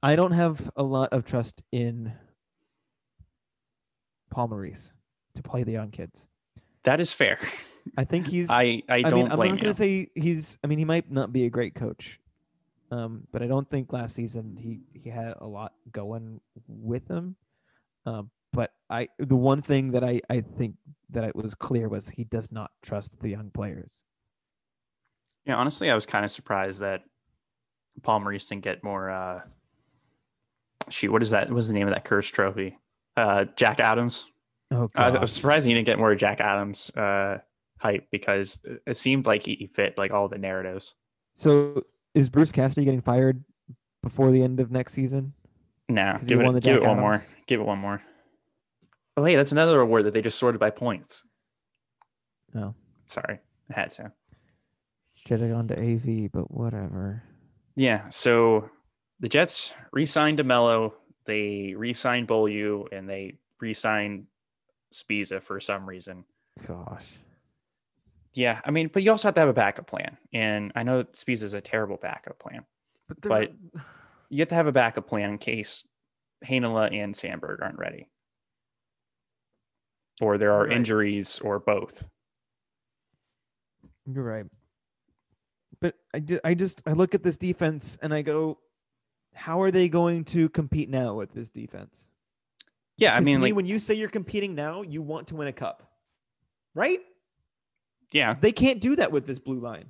[0.02, 2.12] I don't have a lot of trust in
[4.30, 4.92] Paul Maurice
[5.34, 6.26] to play the young kids.
[6.84, 7.38] That is fair.
[7.96, 8.50] I think he's.
[8.50, 10.58] I I I don't mean, I'm blame not gonna say he's.
[10.62, 12.20] I mean, he might not be a great coach,
[12.90, 17.36] um, but I don't think last season he he had a lot going with him.
[18.04, 20.74] Um, but I, the one thing that I I think
[21.10, 24.04] that it was clear was he does not trust the young players.
[25.46, 27.02] Yeah, honestly, I was kind of surprised that
[28.02, 29.10] Paul Maurice didn't get more.
[29.10, 29.40] uh
[30.88, 31.50] Shoot, what is that?
[31.50, 32.78] What's the name of that cursed trophy?
[33.16, 34.26] Uh Jack Adams.
[34.72, 35.20] Oh I God.
[35.20, 37.38] was surprised he didn't get more Jack Adams uh
[37.78, 40.94] hype because it- seemed like he fit like all the narratives.
[41.34, 43.42] so is Bruce Cassidy getting fired
[44.02, 45.32] before the end of next season?
[45.88, 45.94] He
[46.26, 47.24] give won the it, give it one more.
[47.46, 48.00] Give it one more.
[49.16, 51.24] Oh, hey, that's another award that they just sorted by points.
[52.54, 52.74] No,
[53.06, 53.38] Sorry,
[53.70, 54.12] I had to.
[55.26, 57.22] should have gone to AV, but whatever.
[57.76, 58.70] Yeah, so
[59.20, 60.92] the Jets re-signed DeMello,
[61.26, 64.26] they re-signed Beaulieu, and they re-signed
[64.92, 66.24] Sbisa for some reason.
[66.66, 67.06] Gosh.
[68.34, 71.02] Yeah, I mean, but you also have to have a backup plan, and I know
[71.04, 72.64] Sbisa is a terrible backup plan.
[73.08, 73.52] But, But-
[74.30, 75.86] You have to have a backup plan in case
[76.44, 78.08] Heinola and Samberg aren't ready,
[80.20, 80.72] or there are Right.
[80.76, 82.08] injuries, or both.
[84.06, 84.46] You're right.
[85.80, 88.58] But I, ju- I just I look at this defense and I go,
[89.34, 92.08] how are they going to compete now with this defense?
[92.96, 95.48] Yeah, I mean, to me, when you say you're competing now, you want to win
[95.48, 95.90] a cup,
[96.74, 97.00] right?
[98.12, 99.86] yeah, They can't do that with this blue line,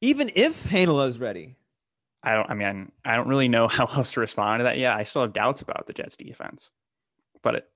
[0.00, 1.56] even if Heinola is ready.
[2.22, 2.50] I don't.
[2.50, 4.78] I mean, I don't really know how else to respond to that.
[4.78, 6.70] Yeah, I still have doubts about the Jets' defense,
[7.42, 7.68] but it,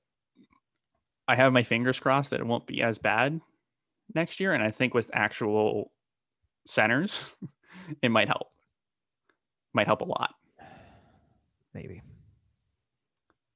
[1.26, 3.41] I have my fingers crossed that it won't be as bad
[4.14, 4.53] next year.
[4.53, 5.93] And I think with actual
[6.66, 7.18] centers,
[8.03, 8.49] it might help.
[9.72, 10.35] Might help a lot.
[11.72, 12.03] Maybe.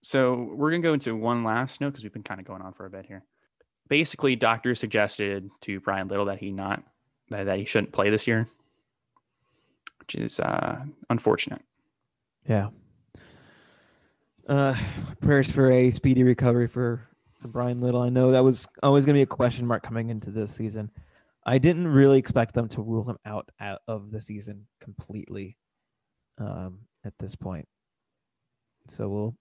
[0.09, 2.73] So we're gonna go into one last note because we've been kind of going on
[2.73, 3.25] for a bit here.
[3.91, 6.83] Basically, doctors suggested to Brian Little that he not
[7.29, 8.49] that, that he shouldn't play this year,
[9.99, 11.61] which is uh, unfortunate.
[12.49, 12.71] Yeah.
[14.49, 14.75] Uh,
[15.21, 18.01] prayers for a speedy recovery for, for Brian Little.
[18.01, 20.91] I know that was always going to be a question mark coming into this season.
[21.45, 25.59] I didn't really expect them to rule him out, out of the season completely
[26.39, 27.69] um, at this point.
[28.89, 29.37] So we'll,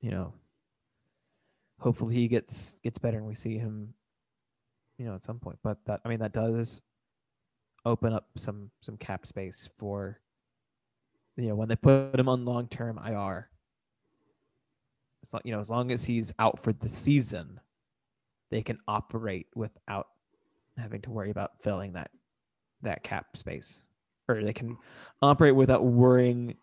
[0.00, 0.32] you know,
[1.78, 3.92] hopefully he gets gets better and we see him,
[4.98, 5.58] you know, at some point.
[5.62, 6.82] But that I mean that does
[7.84, 10.20] open up some some cap space for
[11.36, 13.48] you know when they put him on long term IR.
[15.24, 17.60] As long, you know, as long as he's out for the season,
[18.50, 20.08] they can operate without
[20.76, 22.10] having to worry about filling that
[22.82, 23.82] that cap space,
[24.28, 24.76] or they can
[25.20, 26.56] operate without worrying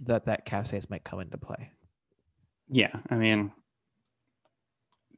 [0.00, 1.72] that that cap space might come into play.
[2.70, 3.52] Yeah, I mean,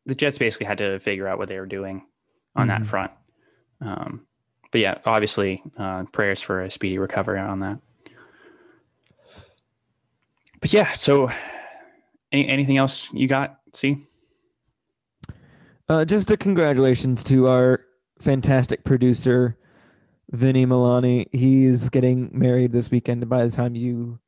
[0.07, 2.07] the Jets basically had to figure out what they were doing
[2.57, 2.86] on that Mhm.
[2.86, 3.12] front.
[3.80, 4.26] Um,
[4.70, 7.78] but yeah, obviously, uh, prayers for a speedy recovery on that.
[10.61, 11.30] But yeah, so
[12.32, 13.61] any, anything else you got?
[13.72, 14.07] See,
[15.88, 17.80] Uh, just a congratulations to our
[18.20, 19.59] fantastic producer,
[20.30, 21.26] Vinny Milani.
[21.32, 23.22] He's getting married this weekend.
[23.22, 24.20] And by the time you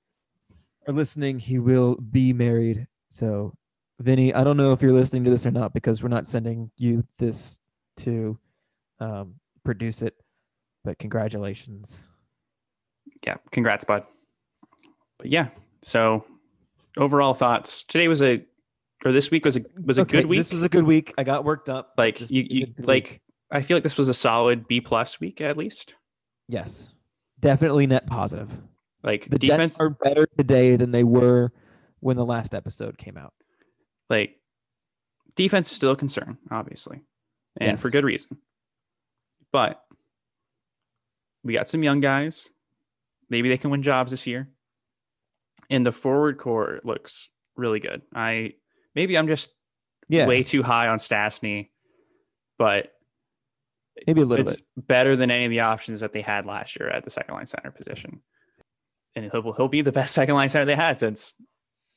[0.88, 2.88] are listening, he will be married.
[3.12, 3.52] So,
[4.00, 6.70] Vinny, I don't know if you're listening to this or not because we're not sending
[6.78, 7.60] you this
[7.98, 8.38] to
[9.00, 9.34] um,
[9.66, 10.14] produce it,
[10.82, 12.08] but congratulations.
[13.26, 14.04] yeah, congrats, bud.
[15.18, 15.48] But yeah,
[15.82, 16.24] so
[16.96, 17.84] overall thoughts.
[17.84, 18.42] Today was a,
[19.04, 20.38] or this week was a was a Okay, good week.
[20.38, 21.12] This was a good week.
[21.18, 21.92] I got worked up.
[21.98, 23.04] like you, you like.
[23.04, 23.20] week.
[23.50, 25.94] I feel like this was a solid B plus week at least.
[26.48, 26.94] yes,
[27.40, 28.48] definitely net positive.
[29.04, 31.52] Like The defense, Jets are better today than they were
[32.02, 33.32] when the last episode came out.
[34.10, 34.36] like
[35.36, 37.00] defense is still a concern, obviously,
[37.58, 38.36] and for good reason.
[39.52, 39.80] But
[41.44, 42.48] we got some young guys.
[43.30, 44.48] Maybe they can win jobs this year.
[45.70, 48.02] And the forward core looks really good.
[48.14, 48.54] I
[48.94, 49.48] maybe I'm just
[50.08, 51.70] Yeah, way too high on Stastny,
[52.58, 52.92] but
[54.06, 54.86] maybe a little it's bit.
[54.88, 57.46] better than any of the options that they had last year at the second line
[57.46, 58.20] center position.
[59.14, 61.34] And he'll he'll be the best second line center they had since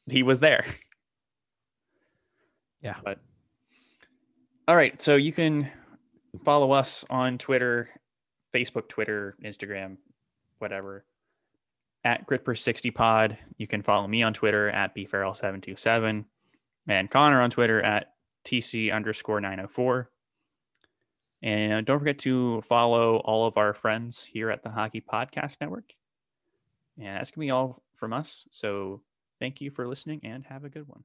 [0.09, 0.65] he was there.
[2.81, 2.95] Yeah.
[3.03, 3.19] But
[4.67, 5.69] all right, so you can
[6.43, 7.89] follow us on Twitter,
[8.53, 9.97] Facebook, Twitter, Instagram,
[10.59, 11.05] whatever.
[12.03, 13.37] At Gritper60pod.
[13.57, 16.25] You can follow me on Twitter at bfarrell727
[16.87, 20.09] and Connor on Twitter at TC underscore 904.
[21.41, 25.61] And uh, don't forget to follow all of our friends here at the Hockey Podcast
[25.61, 25.93] Network.
[26.97, 28.45] And that's going to be all from us.
[28.51, 29.01] So
[29.39, 31.03] thank you for listening and have a good one.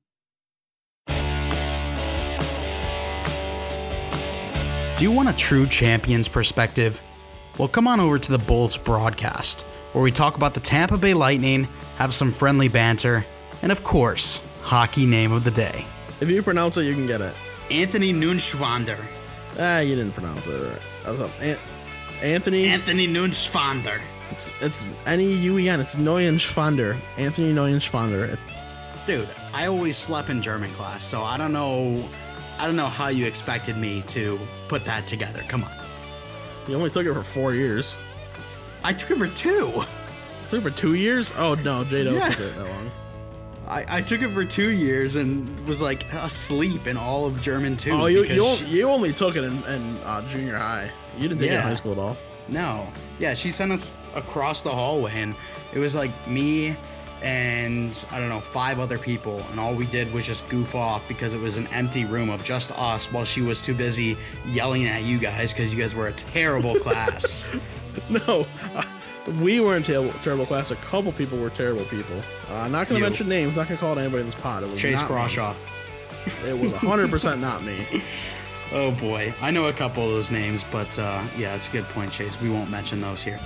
[4.96, 7.00] Do you want a true champion's perspective?
[7.56, 9.62] Well, come on over to the Bulls broadcast,
[9.92, 11.66] where we talk about the Tampa Bay Lightning,
[11.96, 13.24] have some friendly banter,
[13.62, 15.86] and of course, hockey name of the day.
[16.20, 17.34] If you pronounce it, you can get it.
[17.70, 19.02] Anthony Nunschwander.
[19.58, 20.82] Ah, you didn't pronounce it right.
[21.04, 21.30] That's up.
[21.40, 21.58] An-
[22.22, 22.66] Anthony.
[22.66, 24.00] Anthony Nunschwander.
[24.30, 25.80] It's it's N E U E N.
[25.80, 26.98] It's Neuenschwander.
[27.18, 28.38] Anthony Neuenschwander.
[29.06, 32.08] Dude, I always slept in German class, so I don't know.
[32.58, 35.42] I don't know how you expected me to put that together.
[35.48, 35.72] Come on.
[36.68, 37.96] You only took it for four years.
[38.84, 39.72] I took it for two.
[40.50, 41.32] Took it for two years?
[41.36, 42.28] Oh no, Jado Yeah.
[42.28, 42.90] took it that long.
[43.66, 47.76] I, I took it for two years and was like asleep in all of German
[47.76, 47.92] too.
[47.92, 50.90] Oh, you you, only, you only took it in, in uh, junior high.
[51.16, 52.16] You didn't take it in high school at all.
[52.48, 52.88] No.
[53.18, 55.34] Yeah, she sent us across the hallway, and
[55.72, 56.76] it was like me
[57.22, 61.06] and I don't know, five other people, and all we did was just goof off
[61.06, 64.16] because it was an empty room of just us while she was too busy
[64.46, 67.44] yelling at you guys because you guys were a terrible class.
[68.08, 68.84] No, uh,
[69.42, 70.70] we were in terrible, terrible class.
[70.70, 72.22] A couple people were terrible people.
[72.48, 73.56] Uh, not gonna mention names.
[73.56, 74.62] Not gonna call it anybody in this pod.
[74.62, 75.16] It was Chase not me.
[75.16, 75.54] Crawshaw.
[76.46, 78.02] It was 100 percent not me.
[78.72, 81.88] Oh boy, I know a couple of those names, but uh, yeah, it's a good
[81.88, 82.40] point, Chase.
[82.40, 83.40] We won't mention those here.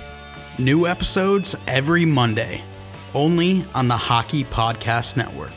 [0.59, 2.63] New episodes every Monday,
[3.13, 5.51] only on the Hockey Podcast Network.